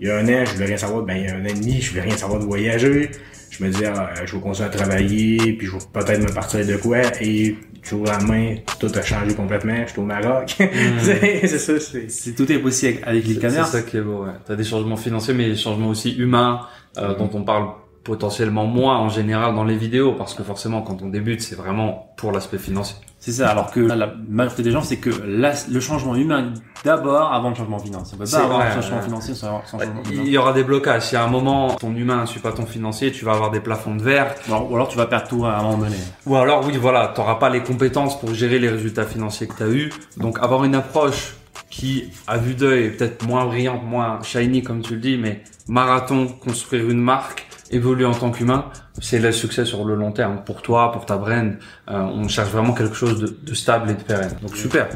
il 0.00 0.06
y 0.08 0.10
a 0.10 0.18
un 0.18 0.28
an, 0.28 0.44
je 0.44 0.52
voulais 0.52 0.66
rien 0.66 0.76
savoir, 0.76 1.02
ben, 1.02 1.16
il 1.16 1.24
y 1.24 1.28
a 1.28 1.34
un 1.36 1.42
an 1.42 1.48
et 1.48 1.52
demi, 1.54 1.80
je 1.80 1.90
voulais 1.90 2.02
rien 2.02 2.16
savoir 2.16 2.40
de 2.40 2.44
voyager. 2.44 3.10
Je 3.50 3.62
me 3.64 3.70
disais, 3.70 3.86
ah, 3.86 4.10
je 4.24 4.34
vais 4.34 4.40
continuer 4.42 4.68
à 4.68 4.70
travailler, 4.70 5.52
puis 5.52 5.66
je 5.68 5.72
vais 5.72 5.78
peut-être 5.92 6.20
me 6.20 6.32
partir 6.34 6.66
de 6.66 6.76
quoi, 6.76 6.98
et 7.20 7.50
du 7.82 7.88
jour 7.88 8.02
au 8.02 8.04
lendemain, 8.06 8.56
tout 8.80 8.90
a 8.92 9.02
changé 9.02 9.34
complètement, 9.34 9.76
je 9.86 9.92
suis 9.92 10.00
au 10.00 10.04
Maroc. 10.04 10.56
c'est 10.58 11.46
c'est 11.46 11.58
ça, 11.58 11.78
c'est... 11.78 12.10
C'est- 12.10 12.32
Tout 12.34 12.50
est 12.50 12.58
possible 12.58 12.98
avec 13.04 13.24
C'est 13.24 13.34
l'e-commerce. 13.34 13.70
ça 13.70 13.82
qui 13.82 13.96
est 13.98 14.00
beau, 14.00 14.24
ouais. 14.24 14.32
T'as 14.44 14.56
des 14.56 14.64
changements 14.64 14.96
financiers, 14.96 15.34
mais 15.34 15.48
des 15.50 15.56
changements 15.56 15.90
aussi 15.90 16.16
humains, 16.16 16.60
euh, 16.98 17.14
dont 17.14 17.30
on 17.32 17.44
parle 17.44 17.68
potentiellement 18.04 18.66
moins 18.66 18.98
en 18.98 19.08
général 19.08 19.54
dans 19.54 19.64
les 19.64 19.76
vidéos, 19.76 20.12
parce 20.12 20.34
que 20.34 20.42
forcément, 20.42 20.82
quand 20.82 21.02
on 21.02 21.08
débute, 21.08 21.40
c'est 21.42 21.54
vraiment 21.56 22.12
pour 22.16 22.32
l'aspect 22.32 22.58
financier. 22.58 22.96
C'est 23.18 23.32
ça, 23.32 23.48
alors 23.48 23.70
que 23.70 23.80
la 23.80 24.12
majorité 24.28 24.62
des 24.62 24.70
gens, 24.70 24.82
c'est 24.82 24.98
que 24.98 25.08
la- 25.26 25.54
le 25.70 25.80
changement 25.80 26.14
humain 26.14 26.52
d'abord 26.84 27.32
avant 27.32 27.48
le 27.48 27.54
changement 27.54 27.78
financier. 27.78 28.18
On 28.20 28.22
peut 28.22 28.30
pas 28.30 28.36
avoir 28.38 28.58
vrai, 28.58 28.68
un 28.68 28.74
changement 28.74 28.96
ouais. 28.98 29.02
financier 29.04 29.34
sans, 29.34 29.62
sans 29.64 29.78
changement 29.78 30.02
il 30.10 30.28
y 30.28 30.36
aura 30.36 30.52
des 30.52 30.62
blocages. 30.62 31.04
Si 31.06 31.16
à 31.16 31.24
un 31.24 31.28
moment, 31.28 31.68
ton 31.76 31.96
humain 31.96 32.20
ne 32.20 32.26
suit 32.26 32.40
pas 32.40 32.52
ton 32.52 32.66
financier, 32.66 33.10
tu 33.12 33.24
vas 33.24 33.32
avoir 33.32 33.50
des 33.50 33.60
plafonds 33.60 33.94
de 33.94 34.02
verre. 34.02 34.34
Ou 34.46 34.52
alors, 34.52 34.70
ou 34.70 34.74
alors 34.74 34.88
tu 34.88 34.98
vas 34.98 35.06
perdre 35.06 35.26
tout 35.28 35.46
à 35.46 35.56
un 35.56 35.62
moment 35.62 35.78
donné. 35.78 35.96
Ou 36.26 36.36
alors, 36.36 36.66
oui, 36.66 36.76
voilà, 36.78 37.08
t'auras 37.08 37.36
pas 37.36 37.48
les 37.48 37.62
compétences 37.62 38.20
pour 38.20 38.34
gérer 38.34 38.58
les 38.58 38.68
résultats 38.68 39.06
financiers 39.06 39.46
que 39.46 39.54
t'as 39.56 39.68
eu. 39.68 39.90
Donc, 40.18 40.38
avoir 40.42 40.64
une 40.64 40.74
approche 40.74 41.36
qui, 41.70 42.10
à 42.26 42.36
vue 42.36 42.54
d'œil, 42.54 42.84
est 42.84 42.90
peut-être 42.90 43.26
moins 43.26 43.46
brillante, 43.46 43.82
moins 43.84 44.18
shiny, 44.22 44.62
comme 44.62 44.82
tu 44.82 44.94
le 44.96 45.00
dis, 45.00 45.16
mais 45.16 45.42
marathon, 45.66 46.26
construire 46.26 46.90
une 46.90 47.00
marque, 47.00 47.46
évoluer 47.70 48.04
en 48.04 48.14
tant 48.14 48.30
qu'humain, 48.30 48.66
c'est 49.00 49.18
le 49.18 49.32
succès 49.32 49.64
sur 49.64 49.84
le 49.84 49.94
long 49.94 50.12
terme. 50.12 50.42
Pour 50.44 50.62
toi, 50.62 50.92
pour 50.92 51.06
ta 51.06 51.16
brand, 51.16 51.56
euh, 51.88 52.00
on 52.00 52.28
cherche 52.28 52.50
vraiment 52.50 52.72
quelque 52.72 52.94
chose 52.94 53.20
de, 53.20 53.36
de 53.42 53.54
stable 53.54 53.90
et 53.90 53.94
de 53.94 54.02
pérenne. 54.02 54.32
Donc 54.42 54.56
super, 54.56 54.88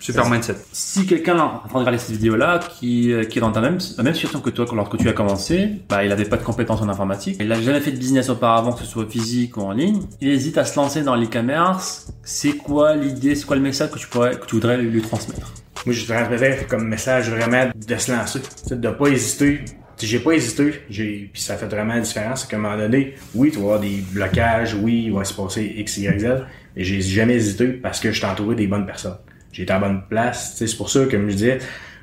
super 0.00 0.28
mindset. 0.28 0.56
Si 0.72 1.06
quelqu'un 1.06 1.36
est 1.36 1.40
en 1.40 1.58
train 1.58 1.74
de 1.74 1.78
regarder 1.78 1.98
cette 1.98 2.12
vidéo-là, 2.12 2.60
qui, 2.78 3.12
euh, 3.12 3.24
qui 3.24 3.38
est 3.38 3.40
dans 3.40 3.52
ta 3.52 3.60
même, 3.60 3.78
la 3.96 4.02
même 4.02 4.14
situation 4.14 4.40
que 4.40 4.50
toi, 4.50 4.66
lorsque 4.74 4.96
tu 4.98 5.08
as 5.08 5.12
commencé, 5.12 5.82
bah, 5.88 6.04
il 6.04 6.12
avait 6.12 6.24
pas 6.24 6.36
de 6.36 6.44
compétences 6.44 6.82
en 6.82 6.88
informatique, 6.88 7.36
il 7.40 7.50
a 7.50 7.60
jamais 7.60 7.80
fait 7.80 7.92
de 7.92 7.98
business 7.98 8.28
auparavant, 8.28 8.72
que 8.72 8.80
ce 8.80 8.86
soit 8.86 9.08
physique 9.08 9.56
ou 9.56 9.62
en 9.62 9.72
ligne, 9.72 10.02
il 10.20 10.28
hésite 10.28 10.58
à 10.58 10.64
se 10.64 10.76
lancer 10.76 11.02
dans 11.02 11.14
l'e-commerce. 11.14 12.08
C'est 12.22 12.56
quoi 12.56 12.94
l'idée, 12.94 13.34
c'est 13.34 13.46
quoi 13.46 13.56
le 13.56 13.62
message 13.62 13.90
que 13.90 13.98
tu 13.98 14.08
pourrais, 14.08 14.38
que 14.38 14.46
tu 14.46 14.56
voudrais 14.56 14.76
lui 14.78 15.00
transmettre? 15.02 15.52
Moi, 15.84 15.94
je 15.94 16.04
transmettais 16.04 16.66
comme 16.68 16.88
message 16.88 17.30
vraiment 17.30 17.70
de 17.74 17.96
se 17.96 18.10
lancer, 18.10 18.40
de 18.70 18.88
pas 18.90 19.08
hésiter. 19.08 19.64
J'ai 19.98 20.18
pas 20.18 20.32
hésité, 20.32 20.72
j'ai 20.90 21.30
puis 21.32 21.40
ça 21.40 21.56
fait 21.56 21.66
vraiment 21.66 21.94
la 21.94 22.00
différence. 22.00 22.42
C'est 22.42 22.50
qu'à 22.50 22.56
un 22.56 22.60
moment 22.60 22.76
donné, 22.76 23.14
oui, 23.34 23.50
tu 23.50 23.56
vas 23.56 23.64
avoir 23.64 23.80
des 23.80 24.02
blocages, 24.12 24.74
oui, 24.74 25.04
il 25.06 25.12
va 25.12 25.24
se 25.24 25.32
passer 25.32 25.74
X, 25.78 25.98
Y, 25.98 26.20
Z, 26.20 26.26
mais 26.76 26.84
j'ai 26.84 27.00
jamais 27.00 27.34
hésité 27.34 27.68
parce 27.68 28.00
que 28.00 28.12
je 28.12 28.18
suis 28.18 28.26
entouré 28.26 28.56
des 28.56 28.66
bonnes 28.66 28.86
personnes. 28.86 29.16
J'ai 29.52 29.62
été 29.62 29.72
à 29.72 29.78
la 29.78 29.88
bonne 29.88 30.02
place. 30.08 30.54
C'est 30.56 30.76
pour 30.76 30.90
ça, 30.90 31.06
comme 31.10 31.30
je 31.30 31.34
disais, 31.34 31.58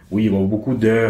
oui, 0.10 0.24
il 0.24 0.30
va 0.30 0.36
y 0.36 0.38
avoir 0.38 0.50
beaucoup 0.50 0.74
de 0.74 1.10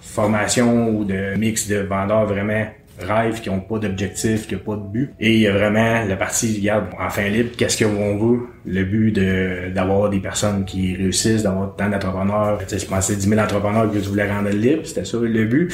formations 0.00 0.88
ou 0.90 1.04
de 1.04 1.36
mix 1.36 1.68
de 1.68 1.76
vendeurs 1.76 2.26
vraiment 2.26 2.66
rêves 2.98 3.40
qui 3.40 3.50
ont 3.50 3.60
pas 3.60 3.78
d'objectif, 3.78 4.46
qui 4.46 4.54
ont 4.56 4.58
pas 4.58 4.76
de 4.76 4.86
but. 4.86 5.10
Et 5.20 5.34
il 5.34 5.40
y 5.40 5.46
a 5.46 5.52
vraiment 5.52 6.04
la 6.04 6.16
partie, 6.16 6.58
regarde, 6.58 6.86
enfin 6.98 7.28
libre, 7.28 7.50
qu'est-ce 7.56 7.84
qu'on 7.84 8.16
veut? 8.16 8.40
Le 8.64 8.84
but 8.84 9.12
de 9.12 9.70
d'avoir 9.74 10.10
des 10.10 10.20
personnes 10.20 10.64
qui 10.64 10.94
réussissent, 10.94 11.42
d'avoir 11.42 11.74
tant 11.76 11.88
d'entrepreneurs. 11.88 12.58
Tu 12.60 12.68
sais, 12.68 12.78
je 12.78 12.86
pensais 12.86 13.16
10 13.16 13.28
000 13.28 13.40
entrepreneurs 13.40 13.90
que 13.90 13.98
tu 13.98 14.08
voulais 14.08 14.30
rendre 14.30 14.50
libre, 14.50 14.82
c'était 14.84 15.04
ça 15.04 15.18
le 15.20 15.44
but. 15.44 15.72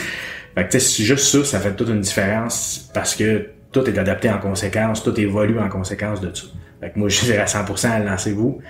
Fait 0.55 0.67
que 0.67 0.73
tu 0.73 0.81
sais, 0.81 1.02
juste 1.02 1.26
ça, 1.26 1.45
ça 1.45 1.61
fait 1.61 1.75
toute 1.75 1.88
une 1.88 2.00
différence 2.00 2.90
parce 2.93 3.14
que 3.14 3.49
tout 3.73 3.85
est 3.88 3.99
adapté 3.99 4.31
en 4.31 4.38
conséquence, 4.38 5.02
tout 5.02 5.19
évolue 5.21 5.59
en 5.59 5.69
conséquence 5.69 6.21
de 6.21 6.35
ça. 6.35 6.45
Fait 6.81 6.90
que 6.90 6.99
moi, 6.99 7.09
je 7.09 7.21
dirais 7.21 7.38
à 7.38 7.47
100% 7.47 8.05
lancez-vous. 8.05 8.61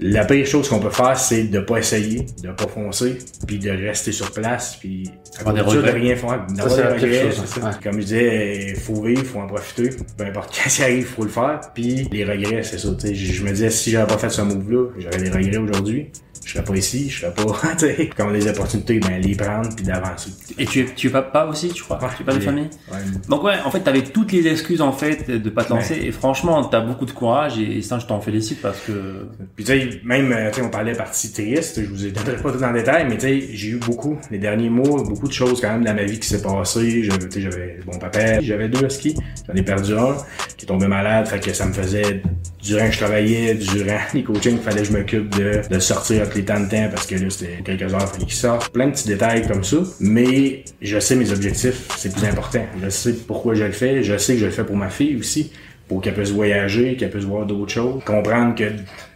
La 0.00 0.24
pire 0.24 0.44
chose 0.44 0.68
qu'on 0.68 0.80
peut 0.80 0.90
faire, 0.90 1.16
c'est 1.16 1.44
de 1.44 1.60
pas 1.60 1.78
essayer, 1.78 2.26
de 2.42 2.50
pas 2.50 2.66
foncer, 2.66 3.16
puis 3.46 3.60
de 3.60 3.70
rester 3.70 4.10
sur 4.10 4.32
place, 4.32 4.76
puis 4.80 5.08
à 5.38 5.52
de 5.52 5.90
rien 5.90 6.16
faire. 6.16 6.44
D'avoir 6.48 6.76
des 6.76 7.06
regrets, 7.06 7.26
ouais. 7.26 7.70
Comme 7.80 7.94
je 7.94 7.98
disais, 8.00 8.70
il 8.70 8.76
faut 8.76 9.00
vivre, 9.02 9.24
faut 9.24 9.38
en 9.38 9.46
profiter. 9.46 9.90
Peu 10.18 10.24
importe 10.24 10.58
quand 10.64 10.68
ça 10.68 10.84
arrive, 10.84 11.06
faut 11.06 11.22
le 11.22 11.28
faire. 11.28 11.60
Puis 11.74 12.08
les 12.10 12.24
regrets, 12.24 12.64
c'est 12.64 12.78
ça. 12.78 12.88
je 12.88 13.44
me 13.44 13.50
disais, 13.50 13.70
si 13.70 13.92
j'avais 13.92 14.08
pas 14.08 14.18
fait 14.18 14.30
ce 14.30 14.42
move-là, 14.42 14.88
j'aurais 14.98 15.18
des 15.18 15.30
regrets 15.30 15.58
aujourd'hui. 15.58 16.10
Je 16.44 16.52
serais 16.52 16.64
pas 16.64 16.76
ici, 16.76 17.08
je 17.10 17.20
serais 17.20 17.32
pas, 17.32 17.42
tu 17.78 17.86
sais, 17.86 18.10
comme 18.16 18.32
des 18.32 18.46
opportunités, 18.48 18.98
ben 19.00 19.20
les 19.20 19.34
prendre 19.34 19.74
puis 19.74 19.84
d'avancer. 19.84 20.30
Et 20.58 20.66
tu 20.66 20.80
es, 20.80 20.86
tu 20.94 21.06
es 21.06 21.10
papa 21.10 21.46
aussi, 21.50 21.68
tu 21.68 21.82
crois? 21.82 21.98
tu 22.16 22.22
es 22.22 22.26
pas 22.26 22.34
de 22.34 22.40
famille? 22.40 22.68
Ouais. 22.92 22.98
Donc 23.28 23.42
ouais, 23.44 23.54
en 23.64 23.70
fait, 23.70 23.80
t'avais 23.80 24.02
toutes 24.02 24.30
les 24.32 24.46
excuses 24.46 24.80
en 24.82 24.92
fait 24.92 25.30
de 25.30 25.50
pas 25.50 25.64
te 25.64 25.72
lancer 25.72 25.94
Ouais. 25.94 26.06
et 26.06 26.12
franchement, 26.12 26.64
t'as 26.64 26.80
beaucoup 26.80 27.06
de 27.06 27.10
courage 27.12 27.58
et 27.58 27.80
ça, 27.82 27.98
je 27.98 28.06
t'en 28.06 28.20
félicite 28.20 28.60
parce 28.62 28.80
que 28.80 29.26
Puis 29.56 29.64
tu 29.64 29.72
sais, 29.72 30.00
même, 30.04 30.32
euh, 30.32 30.50
tu 30.50 30.56
sais, 30.56 30.62
on 30.62 30.70
parlait 30.70 30.92
partie 30.92 31.32
triste, 31.32 31.80
je 31.82 31.88
vous 31.88 32.06
ai 32.06 32.10
pas 32.42 32.52
tout 32.52 32.62
en 32.62 32.72
détail, 32.72 33.06
mais 33.08 33.16
tu 33.16 33.22
sais, 33.22 33.48
j'ai 33.52 33.68
eu 33.70 33.76
beaucoup, 33.76 34.18
les 34.30 34.38
derniers 34.38 34.70
mois, 34.70 35.02
beaucoup 35.02 35.28
de 35.28 35.32
choses 35.32 35.60
quand 35.60 35.72
même 35.72 35.84
dans 35.84 35.94
ma 35.94 36.04
vie 36.04 36.18
qui 36.20 36.28
s'est 36.28 36.42
passé. 36.42 37.04
J'avais, 37.04 37.28
tu 37.28 37.30
sais, 37.30 37.40
j'avais 37.40 37.78
mon 37.90 37.98
papa, 37.98 38.40
j'avais 38.40 38.68
deux 38.68 38.88
skis, 38.88 39.14
j'en 39.48 39.54
ai 39.54 39.62
perdu 39.62 39.94
un, 39.94 40.16
qui 40.56 40.66
est 40.66 40.68
tombé 40.68 40.86
malade, 40.86 41.26
fait 41.26 41.40
que 41.40 41.52
ça 41.52 41.66
me 41.66 41.72
faisait, 41.72 42.22
durant 42.62 42.86
que 42.86 42.92
je 42.92 42.98
travaillais, 42.98 43.54
durant 43.54 43.98
les 44.14 44.22
coachings, 44.22 44.58
fallait 44.58 44.82
que 44.82 44.88
je 44.88 44.92
m'occupe 44.92 45.34
de, 45.36 45.60
de 45.68 45.78
sortir 45.78 46.22
les 46.34 46.44
temps 46.44 46.60
de 46.60 46.68
temps, 46.68 46.88
parce 46.90 47.06
que 47.06 47.14
là, 47.14 47.30
c'était 47.30 47.62
quelques 47.62 47.92
heures, 47.92 48.08
fallait 48.08 48.24
qu'il 48.24 48.34
sorte. 48.34 48.70
Plein 48.72 48.86
de 48.86 48.92
petits 48.92 49.08
détails 49.08 49.46
comme 49.46 49.64
ça, 49.64 49.78
mais 50.00 50.64
je 50.80 50.98
sais 50.98 51.16
mes 51.16 51.30
objectifs, 51.32 51.88
c'est 51.96 52.12
plus 52.12 52.26
important. 52.26 52.64
Je 52.82 52.88
sais 52.88 53.12
pourquoi 53.12 53.54
je 53.54 53.64
le 53.64 53.72
fais, 53.72 54.02
je 54.02 54.16
sais 54.16 54.34
que 54.34 54.40
je 54.40 54.46
le 54.46 54.50
fais 54.50 54.64
pour 54.64 54.76
ma 54.76 54.90
fille 54.90 55.16
aussi 55.16 55.50
pour 55.88 56.00
qu'elle 56.00 56.14
puisse 56.14 56.30
voyager, 56.32 56.96
qu'elle 56.96 57.10
puisse 57.10 57.24
voir 57.24 57.46
d'autres 57.46 57.72
choses, 57.72 58.02
comprendre 58.04 58.54
que 58.54 58.64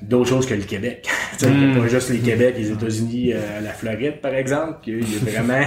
d'autres 0.03 0.29
choses 0.29 0.47
que 0.47 0.55
le 0.55 0.63
Québec. 0.63 1.09
Tu 1.39 1.45
sais, 1.45 1.51
Mm. 1.51 1.79
Pas 1.79 1.87
juste 1.87 2.11
les 2.11 2.19
Québec, 2.19 2.55
les 2.59 2.71
États-Unis, 2.73 3.33
euh, 3.33 3.61
la 3.63 3.71
Floride 3.71 4.21
par 4.21 4.35
exemple, 4.35 4.79
qu'il 4.83 5.01
y 5.01 5.17
a 5.17 5.31
vraiment 5.31 5.65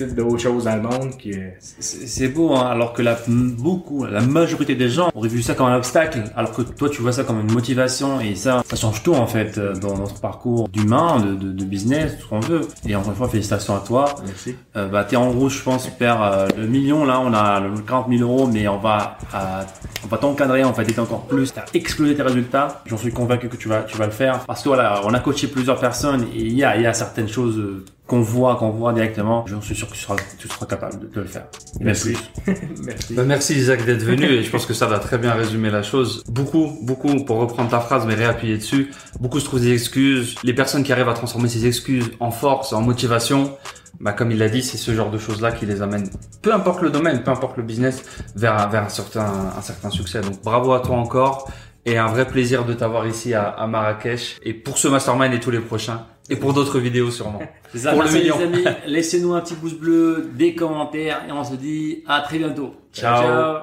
d'autres 0.16 0.38
choses 0.38 0.64
dans 0.64 0.76
le 0.76 0.82
monde 0.82 1.10
que 1.16 1.30
c'est 1.60 2.28
beau, 2.28 2.54
hein, 2.54 2.66
alors 2.66 2.92
que 2.92 3.00
la, 3.00 3.16
beaucoup, 3.26 4.04
la 4.04 4.20
majorité 4.20 4.74
des 4.74 4.88
gens 4.90 5.10
auraient 5.14 5.28
vu 5.28 5.40
ça 5.42 5.54
comme 5.54 5.68
un 5.68 5.76
obstacle, 5.76 6.24
alors 6.36 6.52
que 6.52 6.62
toi, 6.62 6.90
tu 6.90 7.00
vois 7.00 7.12
ça 7.12 7.24
comme 7.24 7.40
une 7.40 7.52
motivation 7.52 8.20
et 8.20 8.34
ça, 8.34 8.62
ça 8.68 8.76
change 8.76 9.02
tout 9.02 9.14
en 9.14 9.26
fait 9.26 9.56
euh, 9.56 9.74
dans 9.74 9.96
notre 9.96 10.20
parcours 10.20 10.68
d'humain, 10.68 11.20
de, 11.20 11.34
de, 11.34 11.52
de 11.52 11.64
business, 11.64 12.16
tout 12.16 12.22
ce 12.24 12.28
qu'on 12.28 12.40
veut. 12.40 12.62
Et 12.86 12.94
encore 12.94 13.10
une 13.12 13.16
fois, 13.16 13.28
félicitations 13.28 13.76
à 13.76 13.80
toi. 13.80 14.14
merci. 14.26 14.54
Euh, 14.76 14.88
bah, 14.88 15.04
t'es 15.04 15.16
en 15.16 15.30
rouge, 15.30 15.58
je 15.58 15.62
pense, 15.62 15.86
perd 15.88 16.20
euh, 16.22 16.48
le 16.56 16.66
million. 16.66 17.04
Là, 17.04 17.20
on 17.20 17.32
a 17.32 17.60
le 17.60 17.78
40 17.80 18.08
000 18.10 18.22
euros, 18.22 18.46
mais 18.46 18.68
on 18.68 18.78
va, 18.78 19.18
euh, 19.34 19.62
on 20.06 20.08
va 20.08 20.18
t'encadrer, 20.18 20.64
on 20.64 20.70
va 20.70 20.84
t'aider 20.84 21.00
encore 21.00 21.26
plus. 21.26 21.52
T'as 21.52 21.64
explosé 21.74 22.14
tes 22.14 22.22
résultats. 22.22 22.82
J'en 22.86 22.96
suis 22.96 23.12
convaincu 23.12 23.48
que 23.48 23.56
tu 23.56 23.68
vas, 23.68 23.82
tu 23.82 23.96
vas 23.96 24.06
le 24.06 24.12
faire. 24.12 24.40
Parce 24.46 24.62
que 24.62 24.68
voilà, 24.68 25.00
on 25.04 25.12
a 25.12 25.18
coaché 25.18 25.48
plusieurs 25.48 25.80
personnes 25.80 26.26
et 26.34 26.38
il 26.42 26.52
y 26.52 26.62
a, 26.62 26.76
il 26.76 26.82
y 26.82 26.86
a 26.86 26.92
certaines 26.94 27.28
choses 27.28 27.58
euh, 27.58 27.84
qu'on 28.06 28.20
voit, 28.20 28.54
qu'on 28.54 28.70
voit 28.70 28.92
directement. 28.92 29.44
J'en 29.48 29.60
suis 29.60 29.74
sûr 29.74 29.88
que 29.88 29.94
tu 29.94 29.98
seras, 30.00 30.14
tu 30.38 30.46
seras 30.46 30.66
capable 30.66 31.00
de, 31.00 31.06
de 31.08 31.20
le 31.20 31.26
faire. 31.26 31.46
Et 31.74 31.84
même 31.84 31.86
Merci. 31.86 32.12
plus. 32.44 32.54
merci. 32.84 33.14
Bah, 33.14 33.24
merci 33.24 33.54
Isaac 33.54 33.84
d'être 33.84 34.04
venu 34.04 34.24
et 34.26 34.42
je 34.44 34.50
pense 34.50 34.64
que 34.64 34.74
ça 34.74 34.86
va 34.86 35.00
très 35.00 35.18
bien 35.18 35.32
résumer 35.32 35.70
la 35.70 35.82
chose. 35.82 36.22
Beaucoup, 36.28 36.78
beaucoup, 36.82 37.24
pour 37.24 37.38
reprendre 37.38 37.70
ta 37.70 37.80
phrase 37.80 38.06
mais 38.06 38.14
réappuyer 38.14 38.58
dessus, 38.58 38.92
beaucoup 39.18 39.40
se 39.40 39.44
trouvent 39.44 39.60
des 39.60 39.72
excuses. 39.72 40.36
Les 40.44 40.54
personnes 40.54 40.84
qui 40.84 40.92
arrivent 40.92 41.08
à 41.08 41.14
transformer 41.14 41.48
ces 41.48 41.66
excuses 41.66 42.12
en 42.20 42.30
force, 42.30 42.72
en 42.72 42.80
motivation, 42.80 43.56
bah, 44.00 44.12
comme 44.12 44.30
il 44.30 44.38
l'a 44.38 44.48
dit, 44.48 44.62
c'est 44.62 44.76
ce 44.76 44.94
genre 44.94 45.10
de 45.10 45.18
choses-là 45.18 45.52
qui 45.52 45.66
les 45.66 45.82
amène, 45.82 46.08
peu 46.42 46.52
importe 46.52 46.82
le 46.82 46.90
domaine, 46.90 47.22
peu 47.22 47.30
importe 47.30 47.56
le 47.56 47.62
business, 47.62 48.02
vers, 48.34 48.68
vers 48.68 48.84
un, 48.84 48.88
certain, 48.88 49.52
un 49.56 49.62
certain 49.62 49.90
succès. 49.90 50.20
Donc 50.20 50.42
bravo 50.42 50.72
à 50.72 50.80
toi 50.80 50.96
encore 50.96 51.50
et 51.84 51.98
un 51.98 52.08
vrai 52.08 52.26
plaisir 52.26 52.64
de 52.64 52.74
t'avoir 52.74 53.06
ici 53.06 53.32
à, 53.32 53.48
à 53.48 53.66
Marrakech 53.66 54.38
et 54.42 54.54
pour 54.54 54.78
ce 54.78 54.88
mastermind 54.88 55.32
et 55.32 55.40
tous 55.40 55.52
les 55.52 55.60
prochains 55.60 56.04
et 56.28 56.36
pour 56.36 56.52
d'autres 56.52 56.78
vidéos 56.78 57.10
sûrement. 57.10 57.40
C'est 57.72 57.78
ça, 57.78 57.92
Pour 57.92 58.02
le 58.02 58.10
merci 58.10 58.24
les 58.24 58.32
amis. 58.32 58.64
Laissez-nous 58.86 59.34
un 59.34 59.40
petit 59.40 59.54
pouce 59.54 59.74
bleu, 59.74 60.30
des 60.34 60.54
commentaires 60.54 61.22
et 61.28 61.32
on 61.32 61.44
se 61.44 61.54
dit 61.54 62.02
à 62.06 62.20
très 62.20 62.38
bientôt. 62.38 62.74
Ciao. 62.92 63.58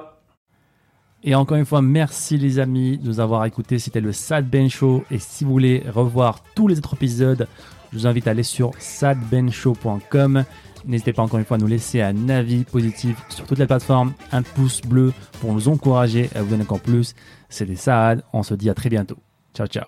Et 1.26 1.34
encore 1.34 1.56
une 1.56 1.64
fois, 1.64 1.80
merci 1.80 2.36
les 2.36 2.58
amis 2.58 2.98
de 2.98 3.06
nous 3.06 3.18
avoir 3.18 3.46
écoutés. 3.46 3.78
C'était 3.78 4.02
le 4.02 4.12
Sad 4.12 4.46
Ben 4.48 4.68
Show. 4.68 5.04
Et 5.10 5.18
si 5.18 5.44
vous 5.44 5.50
voulez 5.52 5.82
revoir 5.88 6.44
tous 6.54 6.68
les 6.68 6.76
autres 6.76 6.94
épisodes, 6.94 7.48
je 7.94 8.00
vous 8.00 8.06
invite 8.08 8.26
à 8.26 8.32
aller 8.32 8.42
sur 8.42 8.72
sadbenshow.com. 8.78 10.44
N'hésitez 10.84 11.12
pas 11.12 11.22
encore 11.22 11.38
une 11.38 11.44
fois 11.44 11.56
à 11.56 11.60
nous 11.60 11.68
laisser 11.68 12.02
un 12.02 12.28
avis 12.28 12.64
positif 12.64 13.16
sur 13.28 13.46
toutes 13.46 13.58
les 13.58 13.66
plateformes, 13.66 14.12
un 14.32 14.42
pouce 14.42 14.80
bleu 14.82 15.12
pour 15.40 15.52
nous 15.52 15.68
encourager 15.68 16.28
à 16.34 16.42
vous 16.42 16.50
donner 16.50 16.64
encore 16.64 16.80
plus. 16.80 17.14
C'était 17.48 17.76
Saad. 17.76 18.24
On 18.32 18.42
se 18.42 18.54
dit 18.54 18.68
à 18.68 18.74
très 18.74 18.90
bientôt. 18.90 19.16
Ciao, 19.54 19.68
ciao. 19.68 19.84